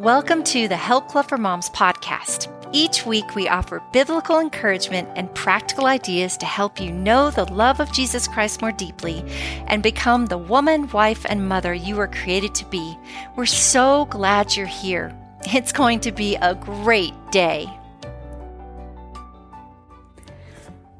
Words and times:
Welcome 0.00 0.44
to 0.44 0.68
the 0.68 0.76
Help 0.76 1.08
Club 1.08 1.26
for 1.26 1.38
Moms 1.38 1.70
podcast. 1.70 2.52
Each 2.70 3.06
week, 3.06 3.34
we 3.34 3.48
offer 3.48 3.82
biblical 3.94 4.40
encouragement 4.40 5.08
and 5.16 5.34
practical 5.34 5.86
ideas 5.86 6.36
to 6.36 6.44
help 6.44 6.78
you 6.78 6.92
know 6.92 7.30
the 7.30 7.50
love 7.50 7.80
of 7.80 7.90
Jesus 7.94 8.28
Christ 8.28 8.60
more 8.60 8.72
deeply 8.72 9.24
and 9.68 9.82
become 9.82 10.26
the 10.26 10.36
woman, 10.36 10.86
wife, 10.90 11.24
and 11.30 11.48
mother 11.48 11.72
you 11.72 11.96
were 11.96 12.08
created 12.08 12.54
to 12.56 12.66
be. 12.66 12.94
We're 13.36 13.46
so 13.46 14.04
glad 14.10 14.54
you're 14.54 14.66
here. 14.66 15.16
It's 15.46 15.72
going 15.72 16.00
to 16.00 16.12
be 16.12 16.36
a 16.42 16.54
great 16.54 17.14
day. 17.30 17.66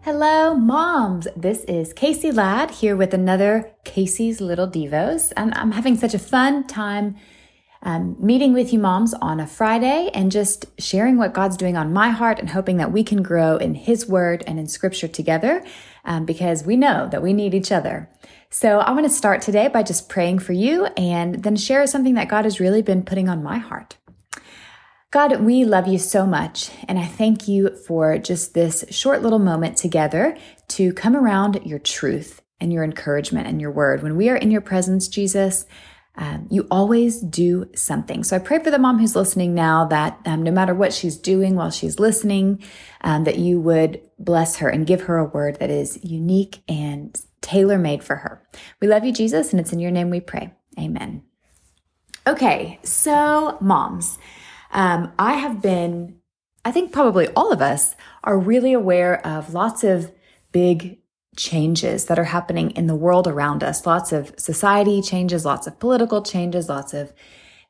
Hello, 0.01 0.55
moms. 0.55 1.29
This 1.37 1.65
is 1.65 1.93
Kacy 1.93 2.35
Ladd 2.35 2.71
here 2.71 2.97
with 2.97 3.13
another 3.13 3.71
Kacy's 3.85 4.41
Little 4.41 4.67
Devos, 4.67 5.35
and 5.37 5.53
I'm 5.53 5.73
having 5.73 5.99
such 5.99 6.15
a 6.15 6.19
fun 6.19 6.67
time 6.67 7.17
um, 7.87 8.17
meeting 8.19 8.53
with 8.53 8.73
you 8.73 8.81
moms 8.81 9.15
on 9.15 9.39
a 9.39 9.47
Friday 9.47 10.11
and 10.13 10.33
just 10.33 10.67
sharing 10.77 11.19
what 11.19 11.33
God's 11.33 11.57
doing 11.57 11.77
on 11.77 11.93
my 11.93 12.11
heart 12.11 12.41
and 12.41 12.51
hoping 12.51 12.79
that 12.79 12.91
we 12.91 13.05
can 13.05 13.23
grow 13.23 13.59
in 13.59 13.77
His 13.77 14.09
Word 14.09 14.43
and 14.45 14.59
in 14.59 14.67
Scripture 14.67 15.07
together 15.07 15.65
um, 16.05 16.27
because 16.27 16.65
we 16.65 16.77
know 16.77 17.09
that 17.13 17.23
we 17.23 17.33
need 17.33 17.55
each 17.55 17.71
other. 17.71 18.11
So 18.51 18.81
I 18.81 18.91
want 18.91 19.05
to 19.05 19.11
start 19.11 19.41
today 19.41 19.69
by 19.69 19.85
just 19.85 20.09
praying 20.09 20.41
for 20.41 20.53
you 20.53 20.87
and 20.97 21.45
then 21.45 21.55
share 21.55 21.87
something 21.87 22.15
that 22.15 22.29
God 22.29 22.45
has 22.45 22.59
really 22.59 22.83
been 22.83 23.05
putting 23.05 23.29
on 23.29 23.45
my 23.45 23.59
heart. 23.59 23.97
God, 25.13 25.41
we 25.43 25.65
love 25.65 25.87
you 25.87 25.99
so 25.99 26.27
much, 26.27 26.71
and 26.89 26.99
I 26.99 27.07
thank 27.07 27.47
you 27.47 27.77
for 27.87 28.19
just 28.19 28.53
this 28.53 28.85
short 28.91 29.23
little 29.23 29.39
moment 29.39 29.77
together 29.77 30.37
to 30.69 30.93
come 30.93 31.15
around 31.15 31.61
your 31.65 31.79
truth 31.79 32.43
and 32.61 32.73
your 32.73 32.83
encouragement 32.83 33.47
and 33.47 33.61
your 33.61 33.71
word. 33.71 34.03
When 34.03 34.17
we 34.17 34.29
are 34.29 34.37
in 34.37 34.51
your 34.51 34.61
presence, 34.61 35.07
Jesus, 35.07 35.67
um, 36.17 36.47
you 36.51 36.67
always 36.71 37.21
do 37.21 37.69
something. 37.75 38.25
So 38.25 38.37
I 38.37 38.39
pray 38.39 38.59
for 38.59 38.71
the 38.71 38.79
mom 38.79 38.99
who's 38.99 39.17
listening 39.17 39.55
now 39.55 39.85
that 39.87 40.19
um, 40.25 40.43
no 40.43 40.51
matter 40.51 40.75
what 40.75 40.93
she's 40.93 41.17
doing 41.17 41.55
while 41.55 41.71
she's 41.71 41.99
listening, 41.99 42.63
um, 43.03 43.25
that 43.25 43.39
you 43.39 43.61
would 43.61 44.01
bless 44.19 44.57
her 44.57 44.69
and 44.69 44.87
give 44.87 45.03
her 45.03 45.19
a 45.19 45.25
word 45.25 45.59
that 45.61 45.71
is 45.71 46.03
unique 46.03 46.63
and 46.69 47.21
tailor 47.43 47.79
made 47.79 48.03
for 48.03 48.17
her. 48.17 48.43
We 48.81 48.89
love 48.89 49.05
you, 49.05 49.13
Jesus, 49.13 49.53
and 49.53 49.61
it's 49.61 49.73
in 49.73 49.79
your 49.79 49.91
name 49.91 50.11
we 50.11 50.21
pray. 50.21 50.55
Amen. 50.79 51.23
Okay, 52.27 52.81
so 52.83 53.57
moms, 53.61 54.19
um, 54.73 55.13
I 55.19 55.35
have 55.35 55.63
been, 55.63 56.17
I 56.65 56.73
think 56.73 56.93
probably 56.93 57.29
all 57.29 57.53
of 57.53 57.63
us 57.63 57.95
are 58.25 58.39
really 58.39 58.73
aware 58.73 59.25
of 59.25 59.55
lots 59.55 59.85
of 59.85 60.13
big 60.51 60.99
changes 61.37 62.07
that 62.07 62.19
are 62.19 62.25
happening 62.25 62.71
in 62.73 62.87
the 62.87 62.95
world 62.95 63.27
around 63.27 63.63
us. 63.63 63.87
Lots 63.87 64.13
of 64.13 64.35
society 64.39 65.03
changes, 65.03 65.45
lots 65.45 65.67
of 65.67 65.79
political 65.79 66.23
changes, 66.23 66.69
lots 66.69 66.95
of 66.95 67.13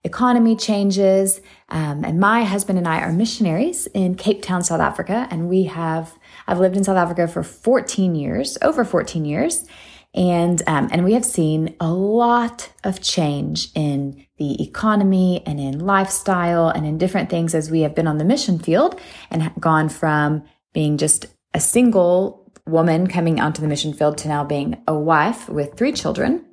economy 0.05 0.57
changes. 0.57 1.41
Um, 1.69 2.05
and 2.05 2.19
my 2.21 2.45
husband 2.45 2.79
and 2.79 2.87
I 2.87 3.01
are 3.01 3.13
missionaries 3.13 3.87
in 3.89 4.15
Cape 4.15 4.41
Town, 4.41 4.63
South 4.63 4.81
Africa. 4.81 5.27
And 5.31 5.49
we 5.49 5.65
have, 5.65 6.17
I've 6.47 6.61
lived 6.61 6.77
in 6.77 6.85
South 6.85 6.97
Africa 6.97 7.29
for 7.29 7.43
14 7.43 8.15
years, 8.15 8.57
over 8.63 8.85
14 8.85 9.25
years. 9.25 9.67
And, 10.15 10.63
um, 10.67 10.89
and 10.93 11.05
we 11.05 11.13
have 11.13 11.27
seen 11.27 11.77
a 11.79 11.93
lot 11.93 12.73
of 12.85 13.03
change 13.03 13.69
in 13.75 14.25
the 14.39 14.63
economy 14.63 15.43
and 15.45 15.61
in 15.61 15.81
lifestyle 15.81 16.69
and 16.69 16.87
in 16.87 16.97
different 16.97 17.29
things 17.29 17.55
as 17.55 17.71
we 17.71 17.81
have 17.81 17.95
been 17.95 18.07
on 18.07 18.17
the 18.17 18.25
mission 18.25 18.59
field 18.59 18.99
and 19.31 19.53
gone 19.61 19.91
from 19.91 20.45
being 20.73 20.97
just 20.97 21.27
a 21.53 21.61
single 21.61 22.46
woman 22.67 23.07
coming 23.07 23.41
onto 23.41 23.63
the 23.63 23.69
mission 23.69 23.93
field 23.93 24.19
to 24.19 24.29
now 24.29 24.45
being 24.45 24.83
a 24.87 24.99
wife 24.99 25.49
with 25.49 25.75
three 25.75 25.93
children. 25.93 26.45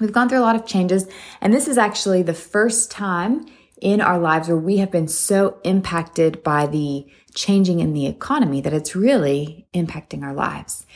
We've 0.00 0.12
gone 0.12 0.28
through 0.28 0.40
a 0.40 0.48
lot 0.48 0.56
of 0.56 0.66
changes, 0.66 1.06
and 1.40 1.52
this 1.52 1.68
is 1.68 1.78
actually 1.78 2.22
the 2.22 2.34
first 2.34 2.90
time 2.90 3.46
in 3.80 4.00
our 4.00 4.18
lives 4.18 4.48
where 4.48 4.56
we 4.56 4.78
have 4.78 4.90
been 4.90 5.08
so 5.08 5.58
impacted 5.64 6.42
by 6.42 6.66
the 6.66 7.06
changing 7.34 7.80
in 7.80 7.92
the 7.92 8.06
economy 8.06 8.60
that 8.60 8.72
it's 8.72 8.96
really 8.96 9.66
impacting 9.74 10.22
our 10.22 10.34
lives. 10.34 10.86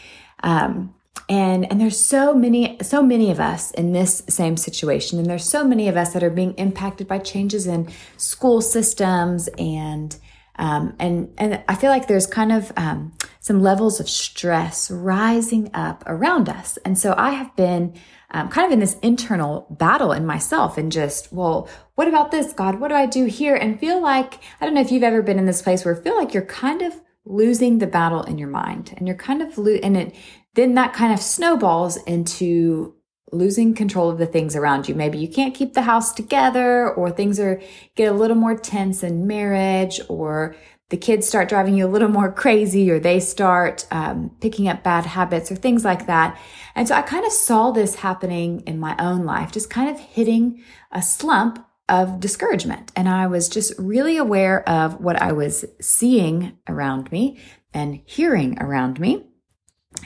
Um, 0.43 0.95
and 1.29 1.71
and 1.71 1.81
there's 1.81 1.99
so 1.99 2.33
many 2.33 2.79
so 2.81 3.03
many 3.03 3.31
of 3.31 3.41
us 3.41 3.71
in 3.73 3.93
this 3.93 4.23
same 4.29 4.57
situation 4.57 5.19
and 5.19 5.29
there's 5.29 5.45
so 5.45 5.65
many 5.65 5.89
of 5.89 5.97
us 5.97 6.13
that 6.13 6.23
are 6.23 6.31
being 6.31 6.55
impacted 6.55 7.07
by 7.07 7.19
changes 7.19 7.67
in 7.67 7.89
school 8.17 8.63
systems 8.63 9.49
and 9.59 10.17
um, 10.57 10.95
and 10.99 11.33
and 11.37 11.63
I 11.69 11.75
feel 11.75 11.91
like 11.91 12.09
there's 12.09 12.27
kind 12.27 12.53
of 12.53 12.73
um, 12.77 13.13
some 13.49 13.63
levels 13.63 13.99
of 13.99 14.09
stress 14.11 14.91
rising 14.91 15.71
up 15.73 16.05
around 16.07 16.51
us. 16.51 16.77
And 16.85 16.99
so 16.99 17.15
I 17.17 17.31
have 17.31 17.57
been 17.57 17.95
um, 18.31 18.51
kind 18.51 18.67
of 18.67 18.73
in 18.73 18.79
this 18.79 18.99
internal 19.01 19.67
battle 19.71 20.13
in 20.13 20.27
myself 20.27 20.77
and 20.77 20.93
just, 20.93 21.33
well, 21.33 21.67
what 21.95 22.09
about 22.09 22.31
this, 22.31 22.53
God? 22.53 22.79
What 22.79 22.89
do 22.89 22.95
I 22.95 23.07
do 23.07 23.25
here? 23.25 23.57
And 23.57 23.81
feel 23.81 24.03
like, 24.03 24.35
I 24.61 24.67
don't 24.67 24.75
know 24.75 24.83
if 24.83 24.93
you've 24.93 25.03
ever 25.03 25.23
been 25.23 25.39
in 25.39 25.47
this 25.47 25.63
place 25.63 25.83
where 25.83 25.97
feel 25.97 26.15
like 26.15 26.35
you're 26.35 26.45
kind 26.45 26.83
of 26.83 26.93
losing 27.25 27.79
the 27.79 27.87
battle 27.87 28.23
in 28.23 28.37
your 28.37 28.51
mind 28.51 28.93
and 28.99 29.09
you're 29.09 29.17
kind 29.17 29.41
of, 29.41 29.57
lo- 29.57 29.81
and 29.83 29.97
it, 29.97 30.15
then 30.55 30.75
that 30.75 30.93
kind 30.93 31.15
of 31.15 31.21
snowballs 31.21 31.97
into 32.05 32.95
losing 33.33 33.75
control 33.75 34.11
of 34.11 34.19
the 34.19 34.27
things 34.27 34.57
around 34.57 34.89
you. 34.91 34.95
Maybe 34.95 35.17
you 35.17 35.29
can't 35.29 35.55
keep 35.55 35.73
the 35.73 35.83
house 35.83 36.13
together 36.13 36.93
or 36.93 37.11
things 37.11 37.41
are 37.41 37.63
get 37.95 38.13
a 38.13 38.17
little 38.17 38.37
more 38.37 38.57
tense 38.59 39.03
in 39.03 39.27
marriage 39.27 40.01
or 40.11 40.55
the 40.91 40.97
kids 40.97 41.29
start 41.29 41.49
driving 41.49 41.75
you 41.75 41.87
a 41.87 41.89
little 41.89 42.09
more 42.09 42.33
crazy 42.33 42.91
or 42.91 42.99
they 42.99 43.21
start 43.21 43.87
um, 43.91 44.31
picking 44.41 44.69
up 44.69 44.83
bad 44.83 45.05
habits 45.05 45.53
or 45.53 45.57
things 45.57 45.85
like 45.85 46.07
that. 46.07 46.39
And 46.75 46.89
so 46.89 46.95
I 46.95 47.03
kind 47.03 47.27
of 47.27 47.33
saw 47.33 47.71
this 47.71 47.97
happening 47.97 48.63
in 48.67 48.81
my 48.81 48.97
own 48.99 49.25
life, 49.25 49.53
just 49.53 49.69
kind 49.69 49.91
of 49.91 50.01
hitting 50.01 50.63
a 50.91 51.03
slump 51.03 51.65
of 51.89 52.21
discouragement. 52.21 52.93
And 52.97 53.09
I 53.09 53.27
was 53.27 53.49
just 53.49 53.73
really 53.79 54.17
aware 54.17 54.67
of 54.69 55.01
what 55.01 55.21
I 55.21 55.33
was 55.33 55.65
seeing 55.81 56.57
around 56.67 57.11
me 57.13 57.39
and 57.75 58.01
hearing 58.07 58.61
around 58.61 58.99
me. 58.99 59.25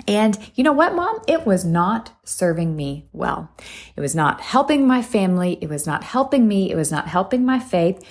And 0.09 0.39
you 0.55 0.65
know 0.65 0.73
what, 0.73 0.95
mom? 0.95 1.21
It 1.29 1.47
was 1.47 1.65
not 1.65 2.13
serving 2.25 2.75
me 2.75 3.09
well. 3.13 3.55
It 3.97 4.01
was 4.01 4.15
not 4.15 4.41
helping 4.41 4.87
my 4.87 5.03
family. 5.03 5.59
It 5.61 5.69
was 5.69 5.87
not 5.87 6.03
helping 6.03 6.49
me. 6.49 6.71
It 6.71 6.77
was 6.77 6.91
not 6.91 7.09
helping 7.09 7.45
my 7.45 7.59
faith. 7.59 8.03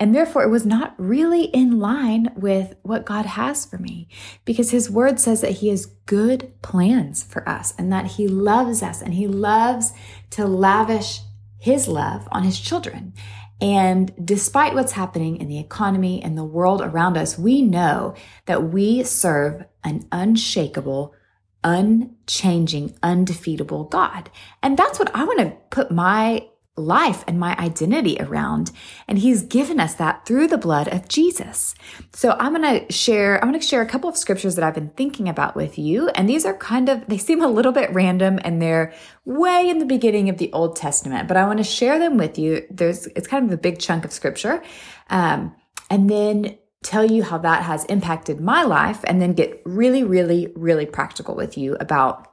And 0.00 0.14
therefore, 0.14 0.42
it 0.42 0.48
was 0.48 0.64
not 0.64 0.94
really 0.96 1.44
in 1.44 1.78
line 1.78 2.32
with 2.34 2.74
what 2.80 3.04
God 3.04 3.26
has 3.26 3.66
for 3.66 3.76
me 3.76 4.08
because 4.46 4.70
His 4.70 4.90
word 4.90 5.20
says 5.20 5.42
that 5.42 5.58
He 5.58 5.68
has 5.68 5.84
good 6.06 6.54
plans 6.62 7.22
for 7.22 7.46
us 7.46 7.74
and 7.78 7.92
that 7.92 8.06
He 8.12 8.26
loves 8.26 8.82
us 8.82 9.02
and 9.02 9.12
He 9.12 9.28
loves 9.28 9.92
to 10.30 10.46
lavish 10.46 11.20
His 11.58 11.86
love 11.86 12.26
on 12.32 12.44
His 12.44 12.58
children. 12.58 13.12
And 13.60 14.10
despite 14.24 14.72
what's 14.72 14.92
happening 14.92 15.36
in 15.36 15.48
the 15.48 15.58
economy 15.58 16.22
and 16.22 16.36
the 16.36 16.44
world 16.44 16.80
around 16.80 17.18
us, 17.18 17.38
we 17.38 17.60
know 17.60 18.14
that 18.46 18.72
we 18.72 19.04
serve 19.04 19.66
an 19.84 20.08
unshakable, 20.10 21.14
unchanging, 21.62 22.94
undefeatable 23.02 23.84
God. 23.84 24.30
And 24.62 24.78
that's 24.78 24.98
what 24.98 25.14
I 25.14 25.24
want 25.24 25.40
to 25.40 25.56
put 25.68 25.90
my 25.90 26.46
life 26.76 27.24
and 27.26 27.38
my 27.38 27.56
identity 27.58 28.16
around. 28.20 28.70
And 29.06 29.18
he's 29.18 29.42
given 29.42 29.78
us 29.80 29.94
that 29.94 30.24
through 30.24 30.46
the 30.48 30.58
blood 30.58 30.88
of 30.88 31.08
Jesus. 31.08 31.74
So 32.14 32.36
I'm 32.38 32.54
going 32.54 32.86
to 32.86 32.92
share, 32.92 33.42
I'm 33.42 33.50
going 33.50 33.60
to 33.60 33.66
share 33.66 33.82
a 33.82 33.86
couple 33.86 34.08
of 34.08 34.16
scriptures 34.16 34.54
that 34.54 34.64
I've 34.64 34.74
been 34.74 34.90
thinking 34.90 35.28
about 35.28 35.56
with 35.56 35.78
you. 35.78 36.08
And 36.10 36.28
these 36.28 36.44
are 36.44 36.56
kind 36.56 36.88
of, 36.88 37.06
they 37.06 37.18
seem 37.18 37.42
a 37.42 37.48
little 37.48 37.72
bit 37.72 37.92
random 37.92 38.38
and 38.42 38.62
they're 38.62 38.92
way 39.24 39.68
in 39.68 39.78
the 39.78 39.86
beginning 39.86 40.28
of 40.28 40.38
the 40.38 40.52
Old 40.52 40.76
Testament, 40.76 41.28
but 41.28 41.36
I 41.36 41.44
want 41.44 41.58
to 41.58 41.64
share 41.64 41.98
them 41.98 42.16
with 42.16 42.38
you. 42.38 42.66
There's, 42.70 43.06
it's 43.08 43.26
kind 43.26 43.44
of 43.44 43.52
a 43.52 43.60
big 43.60 43.78
chunk 43.78 44.04
of 44.04 44.12
scripture. 44.12 44.62
Um, 45.10 45.54
and 45.90 46.08
then 46.08 46.56
tell 46.82 47.04
you 47.04 47.22
how 47.22 47.36
that 47.38 47.62
has 47.62 47.84
impacted 47.86 48.40
my 48.40 48.62
life 48.62 49.00
and 49.04 49.20
then 49.20 49.34
get 49.34 49.60
really, 49.64 50.02
really, 50.02 50.50
really 50.56 50.86
practical 50.86 51.34
with 51.34 51.58
you 51.58 51.74
about 51.74 52.26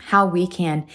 how 0.00 0.26
we 0.26 0.46
can 0.46 0.86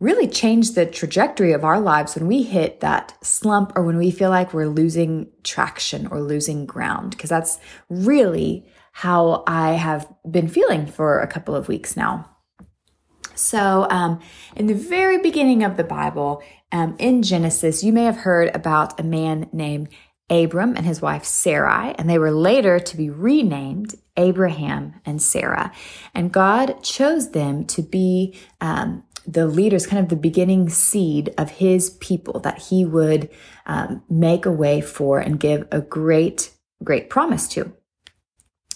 really 0.00 0.26
change 0.26 0.72
the 0.72 0.86
trajectory 0.86 1.52
of 1.52 1.64
our 1.64 1.80
lives 1.80 2.14
when 2.14 2.26
we 2.26 2.42
hit 2.42 2.80
that 2.80 3.16
slump 3.24 3.72
or 3.76 3.82
when 3.82 3.96
we 3.96 4.10
feel 4.10 4.30
like 4.30 4.52
we're 4.52 4.66
losing 4.68 5.30
traction 5.42 6.06
or 6.08 6.20
losing 6.20 6.66
ground. 6.66 7.10
Because 7.10 7.30
that's 7.30 7.58
really 7.88 8.66
how 8.92 9.42
I 9.46 9.72
have 9.72 10.12
been 10.30 10.48
feeling 10.48 10.86
for 10.86 11.20
a 11.20 11.26
couple 11.26 11.54
of 11.54 11.68
weeks 11.68 11.96
now. 11.96 12.30
So, 13.34 13.88
um, 13.90 14.20
in 14.54 14.66
the 14.66 14.74
very 14.74 15.18
beginning 15.18 15.64
of 15.64 15.76
the 15.76 15.84
Bible, 15.84 16.42
um, 16.70 16.94
in 16.98 17.22
Genesis, 17.22 17.82
you 17.82 17.92
may 17.92 18.04
have 18.04 18.18
heard 18.18 18.54
about 18.54 18.98
a 19.00 19.02
man 19.02 19.48
named 19.52 19.88
Abram 20.30 20.76
and 20.76 20.86
his 20.86 21.02
wife 21.02 21.24
Sarai, 21.24 21.94
and 21.98 22.08
they 22.08 22.18
were 22.18 22.30
later 22.30 22.78
to 22.78 22.96
be 22.96 23.10
renamed 23.10 23.94
Abraham 24.16 25.00
and 25.04 25.20
Sarah. 25.20 25.72
And 26.14 26.32
God 26.32 26.82
chose 26.82 27.32
them 27.32 27.64
to 27.66 27.82
be 27.82 28.38
um, 28.60 29.04
the 29.26 29.46
leaders, 29.46 29.86
kind 29.86 30.02
of 30.02 30.08
the 30.08 30.16
beginning 30.16 30.68
seed 30.68 31.32
of 31.38 31.50
his 31.50 31.90
people 31.90 32.40
that 32.40 32.58
he 32.58 32.84
would 32.84 33.30
um, 33.66 34.02
make 34.08 34.46
a 34.46 34.52
way 34.52 34.80
for 34.80 35.18
and 35.18 35.40
give 35.40 35.66
a 35.70 35.80
great, 35.80 36.50
great 36.82 37.08
promise 37.10 37.48
to. 37.48 37.72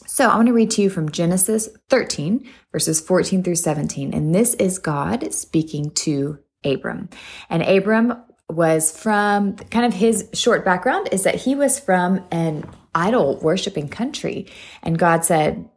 So 0.06 0.28
I 0.28 0.36
want 0.36 0.48
to 0.48 0.54
read 0.54 0.70
to 0.72 0.82
you 0.82 0.90
from 0.90 1.10
Genesis 1.10 1.68
13, 1.90 2.48
verses 2.72 3.00
14 3.00 3.42
through 3.42 3.54
17. 3.54 4.12
And 4.12 4.34
this 4.34 4.54
is 4.54 4.78
God 4.78 5.32
speaking 5.32 5.90
to 5.92 6.38
Abram. 6.64 7.08
And 7.48 7.62
Abram 7.62 8.14
was 8.50 8.90
from 8.96 9.56
kind 9.56 9.84
of 9.84 9.92
his 9.92 10.28
short 10.32 10.64
background 10.64 11.08
is 11.12 11.22
that 11.24 11.34
he 11.34 11.54
was 11.54 11.78
from 11.78 12.24
an 12.30 12.64
idol 12.94 13.38
worshiping 13.40 13.88
country. 13.88 14.46
And 14.82 14.98
God 14.98 15.24
said, 15.24 15.68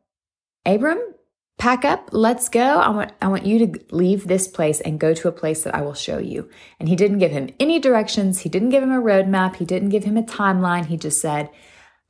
Abram, 0.66 1.00
pack 1.58 1.86
up, 1.86 2.10
let's 2.12 2.50
go. 2.50 2.80
I 2.80 2.90
want, 2.90 3.12
I 3.22 3.28
want 3.28 3.46
you 3.46 3.68
to 3.68 3.80
leave 3.92 4.28
this 4.28 4.48
place 4.48 4.82
and 4.82 5.00
go 5.00 5.14
to 5.14 5.28
a 5.28 5.32
place 5.32 5.64
that 5.64 5.76
I 5.76 5.82
will 5.82 5.94
show 5.94 6.18
you. 6.18 6.50
And 6.80 6.90
he 6.90 6.96
didn't 6.96 7.20
give 7.20 7.32
him 7.32 7.50
any 7.60 7.80
directions. 7.80 8.40
He 8.40 8.50
didn't 8.50 8.70
give 8.70 8.82
him 8.82 8.92
a 8.92 9.02
roadmap. 9.02 9.58
He 9.58 9.66
didn't 9.66 9.90
give 9.90 10.04
him 10.04 10.18
a 10.18 10.24
timeline. 10.24 10.88
He 10.88 10.98
just 10.98 11.22
said, 11.22 11.50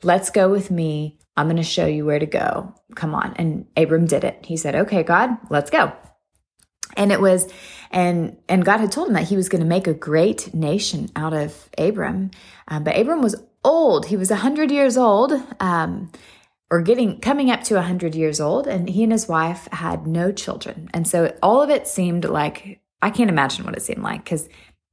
let's 0.03 0.29
go 0.29 0.49
with 0.49 0.71
me. 0.71 1.19
I'm 1.35 1.47
going 1.47 1.57
to 1.57 1.63
show 1.63 1.85
you 1.85 2.05
where 2.05 2.19
to 2.19 2.25
go. 2.25 2.73
Come 2.95 3.13
on. 3.13 3.33
And 3.35 3.65
Abram 3.75 4.05
did 4.05 4.23
it. 4.23 4.45
He 4.45 4.57
said, 4.57 4.75
okay, 4.75 5.03
God, 5.03 5.38
let's 5.49 5.69
go. 5.69 5.93
And 6.97 7.11
it 7.11 7.21
was, 7.21 7.51
and, 7.89 8.38
and 8.49 8.65
God 8.65 8.79
had 8.79 8.91
told 8.91 9.07
him 9.07 9.13
that 9.13 9.27
he 9.27 9.38
was 9.38 9.47
going 9.47 9.61
to 9.61 9.67
make 9.67 9.88
a 9.88 9.93
great 9.93 10.53
nation 10.53 11.09
out 11.15 11.33
of 11.33 11.69
Abram. 11.77 12.31
Um, 12.67 12.83
but 12.83 12.97
Abram 12.97 13.21
was 13.21 13.35
old. 13.63 14.07
He 14.07 14.17
was 14.17 14.29
a 14.29 14.35
hundred 14.35 14.71
years 14.71 14.97
old, 14.97 15.31
um, 15.59 16.11
or 16.71 16.81
getting, 16.81 17.19
coming 17.19 17.51
up 17.51 17.63
to 17.65 17.77
a 17.77 17.81
hundred 17.81 18.15
years 18.15 18.41
old. 18.41 18.65
And 18.65 18.89
he 18.89 19.03
and 19.03 19.12
his 19.12 19.27
wife 19.27 19.68
had 19.71 20.07
no 20.07 20.31
children. 20.31 20.89
And 20.94 21.07
so 21.07 21.38
all 21.44 21.62
of 21.62 21.69
it 21.69 21.88
seemed 21.88 22.25
like, 22.25 22.79
I 23.01 23.12
can't 23.12 23.29
imagine 23.29 23.65
what 23.65 23.77
it 23.77 23.83
seemed 23.83 24.01
like 24.01 24.23
because 24.23 24.50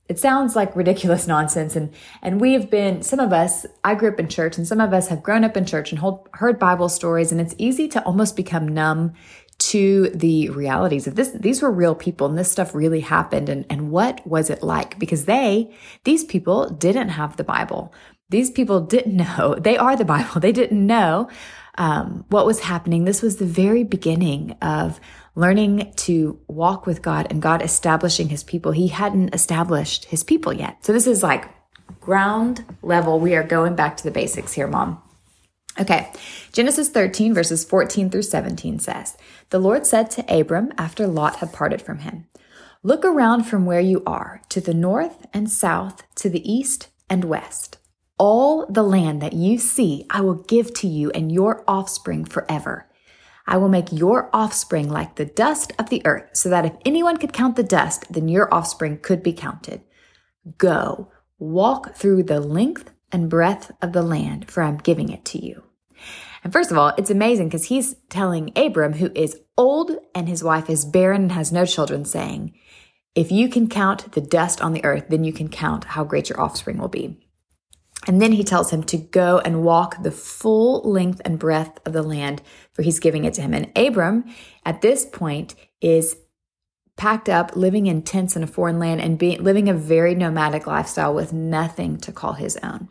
it 0.09 0.19
sounds 0.19 0.57
like 0.57 0.75
ridiculous 0.75 1.27
nonsense 1.35 1.77
and 1.77 1.93
and 2.23 2.41
we've 2.41 2.71
been 2.71 3.03
some 3.03 3.21
of 3.21 3.31
us 3.31 3.67
i 3.85 3.95
grew 3.95 4.09
up 4.09 4.19
in 4.19 4.27
church 4.27 4.57
and 4.57 4.67
some 4.67 4.81
of 4.81 4.95
us 4.95 5.09
have 5.09 5.23
grown 5.23 5.45
up 5.45 5.55
in 5.55 5.67
church 5.67 5.93
and 5.93 5.99
hold, 5.99 6.27
heard 6.33 6.59
bible 6.59 6.89
stories 6.89 7.31
and 7.31 7.43
it's 7.43 7.55
easy 7.59 7.87
to 7.87 8.03
almost 8.05 8.35
become 8.35 8.67
numb 8.67 9.13
to 9.59 10.09
the 10.11 10.49
realities 10.51 11.07
of 11.07 11.17
this. 11.17 11.31
These 11.31 11.63
were 11.63 11.71
real 11.71 11.95
people 11.95 12.27
and 12.29 12.39
this 12.39 12.51
stuff 12.51 12.75
really 12.75 13.01
happened. 13.01 13.49
And, 13.49 13.67
and 13.69 13.91
what 13.91 14.25
was 14.27 14.51
it 14.51 14.63
like? 14.63 14.99
Because 14.99 15.25
they, 15.25 15.75
these 16.05 16.25
people 16.25 16.71
didn't 16.71 17.11
have 17.11 17.37
the 17.37 17.45
Bible. 17.45 17.93
These 18.31 18.51
people 18.51 18.81
didn't 18.81 19.17
know. 19.39 19.57
They 19.59 19.77
are 19.77 19.97
the 19.97 20.05
Bible. 20.05 20.41
They 20.41 20.53
didn't 20.53 20.87
know 20.87 21.29
um, 21.79 22.25
what 22.29 22.45
was 22.45 22.61
happening. 22.61 23.05
This 23.05 23.23
was 23.23 23.37
the 23.37 23.47
very 23.47 23.85
beginning 23.85 24.53
of 24.61 25.01
learning 25.37 25.93
to 25.97 26.39
walk 26.49 26.87
with 26.87 27.01
God 27.01 27.29
and 27.31 27.41
God 27.41 27.63
establishing 27.63 28.29
his 28.29 28.43
people. 28.43 28.73
He 28.73 28.89
hadn't 28.89 29.35
established 29.35 30.07
his 30.07 30.25
people 30.25 30.53
yet. 30.53 30.85
So 30.85 30.93
this 30.93 31.07
is 31.07 31.23
like 31.23 31.49
ground 32.01 32.65
level. 32.83 33.21
We 33.21 33.37
are 33.37 33.45
going 33.45 33.77
back 33.77 33.97
to 33.97 34.05
the 34.05 34.11
basics 34.11 34.53
here, 34.53 34.67
mom. 34.67 35.01
Okay, 35.81 36.11
Genesis 36.53 36.89
13, 36.89 37.33
verses 37.33 37.65
14 37.65 38.11
through 38.11 38.23
17 38.23 38.81
says, 38.81 39.17
The 39.51 39.61
Lord 39.61 39.87
said 39.87 40.11
to 40.11 40.41
Abram 40.41 40.73
after 40.77 41.07
Lot 41.07 41.37
had 41.37 41.53
parted 41.53 41.81
from 41.81 42.01
him, 42.01 42.27
Look 42.83 43.05
around 43.05 43.45
from 43.45 43.65
where 43.65 43.81
you 43.81 44.03
are, 44.05 44.41
to 44.49 44.61
the 44.61 44.75
north 44.75 45.27
and 45.33 45.49
south, 45.49 46.03
to 46.17 46.29
the 46.29 46.51
east 46.51 46.89
and 47.09 47.25
west. 47.25 47.78
All 48.19 48.67
the 48.67 48.83
land 48.83 49.23
that 49.23 49.33
you 49.33 49.59
see, 49.59 50.05
I 50.11 50.21
will 50.23 50.35
give 50.35 50.75
to 50.75 50.89
you 50.89 51.11
and 51.13 51.31
your 51.31 51.65
offspring 51.69 52.25
forever. 52.25 52.89
I 53.47 53.57
will 53.57 53.69
make 53.69 53.93
your 53.93 54.29
offspring 54.33 54.91
like 54.91 55.15
the 55.15 55.25
dust 55.25 55.73
of 55.79 55.89
the 55.89 56.03
earth, 56.05 56.31
so 56.33 56.49
that 56.51 56.67
if 56.67 56.73
anyone 56.85 57.17
could 57.17 57.33
count 57.33 57.57
the 57.57 57.63
dust, 57.63 58.13
then 58.13 58.29
your 58.29 58.53
offspring 58.53 58.99
could 58.99 59.23
be 59.23 59.33
counted. 59.33 59.83
Go, 60.59 61.11
walk 61.39 61.95
through 61.95 62.25
the 62.25 62.41
length 62.41 62.91
and 63.11 63.31
breadth 63.31 63.71
of 63.81 63.93
the 63.93 64.03
land, 64.03 64.51
for 64.51 64.63
I'm 64.63 64.77
giving 64.77 65.09
it 65.09 65.25
to 65.27 65.45
you. 65.45 65.63
And 66.45 66.53
first 66.53 66.71
of 66.71 66.79
all, 66.79 66.93
it's 66.99 67.11
amazing 67.11 67.49
because 67.49 67.67
he's 67.67 67.95
telling 68.11 68.53
Abram, 68.57 68.95
who 68.95 69.11
is 69.15 69.41
old 69.57 69.93
and 70.15 70.29
his 70.29 70.45
wife 70.45 70.69
is 70.69 70.85
barren 70.85 71.23
and 71.23 71.33
has 71.33 71.53
no 71.53 71.65
children, 71.65 72.05
saying, 72.05 72.55
If 73.15 73.33
you 73.33 73.49
can 73.49 73.69
count 73.69 74.13
the 74.13 74.21
dust 74.21 74.61
on 74.61 74.73
the 74.73 74.85
earth, 74.85 75.07
then 75.09 75.25
you 75.25 75.33
can 75.33 75.49
count 75.49 75.85
how 75.85 76.05
great 76.05 76.29
your 76.29 76.41
offspring 76.41 76.79
will 76.79 76.89
be. 76.89 77.19
And 78.07 78.23
then 78.23 78.33
he 78.33 78.45
tells 78.45 78.71
him 78.71 78.85
to 78.85 78.97
go 78.97 79.39
and 79.39 79.63
walk 79.63 80.03
the 80.03 80.11
full 80.11 80.81
length 80.83 81.21
and 81.25 81.39
breadth 81.39 81.81
of 81.87 81.93
the 81.93 82.03
land, 82.03 82.41
for 82.73 82.83
he's 82.83 83.01
giving 83.01 83.25
it 83.25 83.35
to 83.35 83.43
him. 83.43 83.53
And 83.53 83.71
Abram, 83.77 84.25
at 84.65 84.81
this 84.81 85.05
point, 85.05 85.55
is 85.81 86.17
packed 86.97 87.29
up, 87.29 87.55
living 87.55 87.87
in 87.87 88.03
tents 88.03 88.37
in 88.37 88.43
a 88.43 88.47
foreign 88.47 88.79
land, 88.79 89.01
and 89.01 89.19
being, 89.19 89.43
living 89.43 89.69
a 89.69 89.75
very 89.75 90.15
nomadic 90.15 90.67
lifestyle 90.67 91.15
with 91.15 91.33
nothing 91.33 91.99
to 91.99 92.13
call 92.13 92.35
his 92.35 92.57
own. 92.63 92.89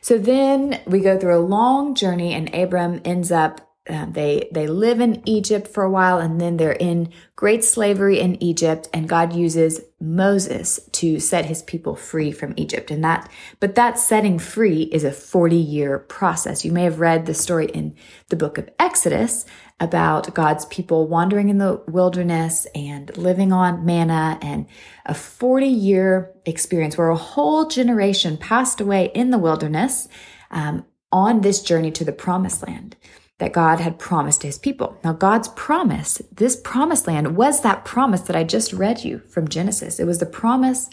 So 0.00 0.18
then 0.18 0.80
we 0.86 1.00
go 1.00 1.18
through 1.18 1.38
a 1.38 1.40
long 1.46 1.94
journey, 1.94 2.32
and 2.32 2.52
Abram 2.54 3.00
ends 3.04 3.30
up. 3.30 3.71
Uh, 3.90 4.06
they 4.06 4.48
they 4.52 4.68
live 4.68 5.00
in 5.00 5.20
Egypt 5.28 5.66
for 5.66 5.82
a 5.82 5.90
while, 5.90 6.18
and 6.18 6.40
then 6.40 6.56
they're 6.56 6.70
in 6.70 7.12
great 7.34 7.64
slavery 7.64 8.20
in 8.20 8.40
Egypt. 8.40 8.88
And 8.94 9.08
God 9.08 9.32
uses 9.32 9.80
Moses 10.00 10.78
to 10.92 11.18
set 11.18 11.46
His 11.46 11.62
people 11.62 11.96
free 11.96 12.30
from 12.30 12.54
Egypt. 12.56 12.92
And 12.92 13.02
that, 13.02 13.28
but 13.58 13.74
that 13.74 13.98
setting 13.98 14.38
free 14.38 14.82
is 14.82 15.02
a 15.02 15.10
forty 15.10 15.56
year 15.56 15.98
process. 15.98 16.64
You 16.64 16.70
may 16.70 16.84
have 16.84 17.00
read 17.00 17.26
the 17.26 17.34
story 17.34 17.66
in 17.66 17.96
the 18.28 18.36
book 18.36 18.56
of 18.56 18.70
Exodus 18.78 19.46
about 19.80 20.32
God's 20.32 20.64
people 20.66 21.08
wandering 21.08 21.48
in 21.48 21.58
the 21.58 21.82
wilderness 21.88 22.68
and 22.72 23.14
living 23.16 23.52
on 23.52 23.84
manna 23.84 24.38
and 24.40 24.66
a 25.06 25.14
40 25.14 25.66
year 25.66 26.32
experience 26.46 26.96
where 26.96 27.10
a 27.10 27.16
whole 27.16 27.66
generation 27.66 28.36
passed 28.36 28.80
away 28.80 29.10
in 29.12 29.30
the 29.30 29.38
wilderness 29.38 30.06
um, 30.52 30.84
on 31.10 31.40
this 31.40 31.60
journey 31.60 31.90
to 31.90 32.04
the 32.04 32.12
promised 32.12 32.64
land 32.64 32.94
that 33.42 33.52
God 33.52 33.80
had 33.80 33.98
promised 33.98 34.42
to 34.42 34.46
his 34.46 34.56
people. 34.56 34.96
Now, 35.02 35.14
God's 35.14 35.48
promise, 35.48 36.22
this 36.30 36.54
promised 36.54 37.08
land 37.08 37.36
was 37.36 37.62
that 37.62 37.84
promise 37.84 38.20
that 38.20 38.36
I 38.36 38.44
just 38.44 38.72
read 38.72 39.02
you 39.02 39.18
from 39.18 39.48
Genesis. 39.48 39.98
It 39.98 40.04
was 40.04 40.20
the 40.20 40.26
promise 40.26 40.88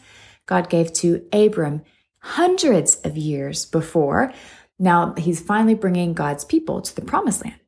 God 0.48 0.68
gave 0.68 0.92
to 0.94 1.24
Abram 1.32 1.84
hundreds 2.22 2.96
of 3.04 3.16
years 3.16 3.68
before. 3.68 4.34
Now 4.80 5.14
he's 5.16 5.40
finally 5.40 5.76
bringing 5.76 6.16
God's 6.16 6.44
people 6.44 6.82
to 6.82 6.96
the 6.96 7.04
promised 7.04 7.46
land. 7.46 7.60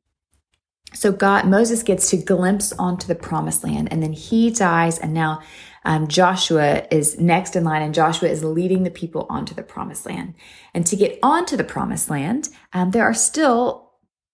So 0.96 1.12
God, 1.12 1.46
Moses 1.46 1.84
gets 1.84 2.10
to 2.10 2.18
glimpse 2.18 2.74
onto 2.74 3.06
the 3.06 3.14
promised 3.14 3.64
land 3.64 3.90
and 3.92 4.02
then 4.02 4.14
he 4.14 4.50
dies. 4.50 4.98
And 4.98 5.14
now 5.14 5.44
um, 5.86 6.08
Joshua 6.08 6.88
is 6.90 7.20
next 7.20 7.56
in 7.56 7.66
line 7.66 7.84
and 7.84 7.94
Joshua 7.94 8.30
is 8.30 8.44
leading 8.44 8.82
the 8.82 8.90
people 8.90 9.28
onto 9.30 9.54
the 9.54 9.62
promised 9.62 10.08
land. 10.08 10.34
And 10.74 10.88
to 10.88 10.96
get 10.96 11.20
onto 11.22 11.56
the 11.56 11.64
promised 11.64 12.10
land, 12.10 12.50
um, 12.74 12.90
there 12.90 13.04
are 13.04 13.14
still 13.14 13.91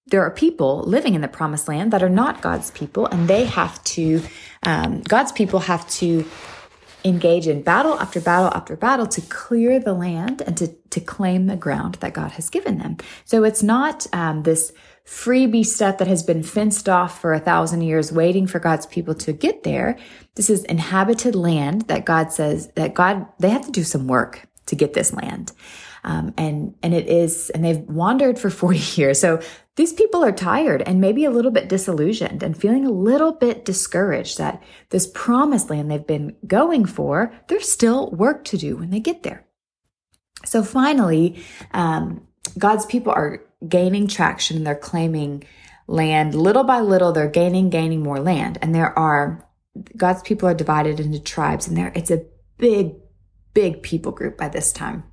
there 0.07 0.21
are 0.21 0.31
people 0.31 0.83
living 0.83 1.15
in 1.15 1.21
the 1.21 1.27
promised 1.27 1.67
land 1.67 1.91
that 1.91 2.01
are 2.03 2.09
not 2.09 2.41
God's 2.41 2.71
people, 2.71 3.05
and 3.07 3.27
they 3.27 3.45
have 3.45 3.83
to, 3.85 4.21
um, 4.63 5.01
God's 5.01 5.31
people 5.31 5.59
have 5.59 5.87
to 5.91 6.25
engage 7.05 7.47
in 7.47 7.61
battle 7.61 7.99
after 7.99 8.19
battle 8.19 8.51
after 8.53 8.75
battle 8.75 9.07
to 9.07 9.21
clear 9.21 9.79
the 9.79 9.93
land 9.93 10.41
and 10.41 10.57
to, 10.57 10.67
to 10.89 10.99
claim 10.99 11.45
the 11.45 11.55
ground 11.55 11.95
that 11.95 12.13
God 12.13 12.31
has 12.31 12.49
given 12.49 12.79
them. 12.79 12.97
So 13.25 13.43
it's 13.43 13.63
not 13.63 14.07
um, 14.13 14.43
this 14.43 14.73
freebie 15.05 15.65
stuff 15.65 15.99
that 15.99 16.07
has 16.07 16.23
been 16.23 16.43
fenced 16.43 16.89
off 16.89 17.21
for 17.21 17.33
a 17.33 17.39
thousand 17.39 17.81
years, 17.81 18.11
waiting 18.11 18.45
for 18.45 18.59
God's 18.59 18.85
people 18.85 19.15
to 19.15 19.31
get 19.31 19.63
there. 19.63 19.97
This 20.35 20.49
is 20.49 20.65
inhabited 20.65 21.33
land 21.33 21.83
that 21.83 22.05
God 22.05 22.33
says 22.33 22.67
that 22.75 22.93
God, 22.93 23.25
they 23.39 23.49
have 23.49 23.65
to 23.65 23.71
do 23.71 23.83
some 23.83 24.07
work 24.07 24.47
to 24.65 24.75
get 24.75 24.93
this 24.93 25.13
land. 25.13 25.53
Um, 26.07 26.33
and, 26.37 26.73
and 26.81 26.93
it 26.93 27.07
is, 27.07 27.49
and 27.49 27.65
they've 27.65 27.81
wandered 27.81 28.39
for 28.39 28.49
40 28.49 28.99
years. 28.99 29.19
So 29.19 29.41
these 29.75 29.91
people 29.93 30.23
are 30.23 30.31
tired 30.31 30.81
and 30.81 31.01
maybe 31.01 31.25
a 31.25 31.29
little 31.29 31.51
bit 31.51 31.67
disillusioned 31.67 32.41
and 32.41 32.57
feeling 32.57 32.85
a 32.85 32.91
little 32.91 33.33
bit 33.33 33.65
discouraged 33.65 34.37
that 34.37 34.63
this 34.89 35.11
promised 35.13 35.69
land 35.69 35.91
they've 35.91 36.07
been 36.07 36.35
going 36.47 36.85
for, 36.85 37.33
there's 37.49 37.69
still 37.69 38.09
work 38.11 38.45
to 38.45 38.57
do 38.57 38.77
when 38.77 38.89
they 38.89 39.01
get 39.01 39.23
there. 39.23 39.45
So 40.45 40.63
finally, 40.63 41.43
um, 41.71 42.25
God's 42.57 42.85
people 42.85 43.11
are 43.11 43.43
gaining 43.67 44.07
traction. 44.07 44.57
And 44.57 44.65
they're 44.65 44.75
claiming 44.75 45.43
land 45.87 46.35
little 46.35 46.63
by 46.63 46.79
little. 46.79 47.11
They're 47.11 47.27
gaining, 47.27 47.69
gaining 47.69 48.01
more 48.01 48.19
land. 48.19 48.57
And 48.61 48.73
there 48.73 48.97
are, 48.97 49.45
God's 49.95 50.21
people 50.21 50.47
are 50.47 50.53
divided 50.53 50.99
into 50.99 51.19
tribes 51.19 51.67
and 51.67 51.75
there, 51.75 51.91
it's 51.95 52.11
a 52.11 52.25
big, 52.57 52.95
big 53.53 53.83
people 53.83 54.13
group 54.13 54.37
by 54.37 54.47
this 54.47 54.71
time. 54.71 55.03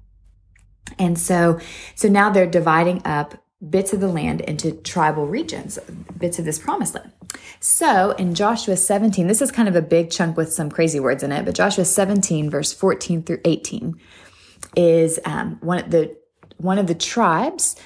And 0.99 1.19
so, 1.19 1.59
so 1.95 2.09
now 2.09 2.31
they're 2.31 2.47
dividing 2.47 3.03
up 3.05 3.35
bits 3.71 3.93
of 3.93 4.01
the 4.01 4.09
land 4.09 4.41
into 4.43 4.73
tribal 4.73 5.27
regions, 5.27 5.79
bits 6.19 6.39
of 6.39 6.45
this 6.45 6.59
promised 6.59 6.95
land. 6.95 7.13
So 7.61 8.13
in 8.13 8.35
Joshua 8.35 8.77
17, 8.77 9.27
this 9.27 9.43
is 9.43 9.51
kind 9.51 9.69
of 9.69 9.77
a 9.77 9.83
big 9.83 10.11
chunk 10.11 10.37
with 10.37 10.53
some 10.53 10.71
crazy 10.71 11.01
words 11.01 11.23
in 11.23 11.33
it, 11.33 11.45
but 11.45 11.55
Joshua 11.55 11.85
17, 11.85 12.51
verse 12.51 12.73
14 12.73 13.23
through 13.23 13.41
18, 13.45 13.99
is 14.77 15.19
um, 15.25 15.59
one 15.61 15.79
of 15.79 15.91
the 15.91 16.17
one 16.59 16.79
of 16.79 16.87
the 16.87 16.95
tribes 16.95 17.77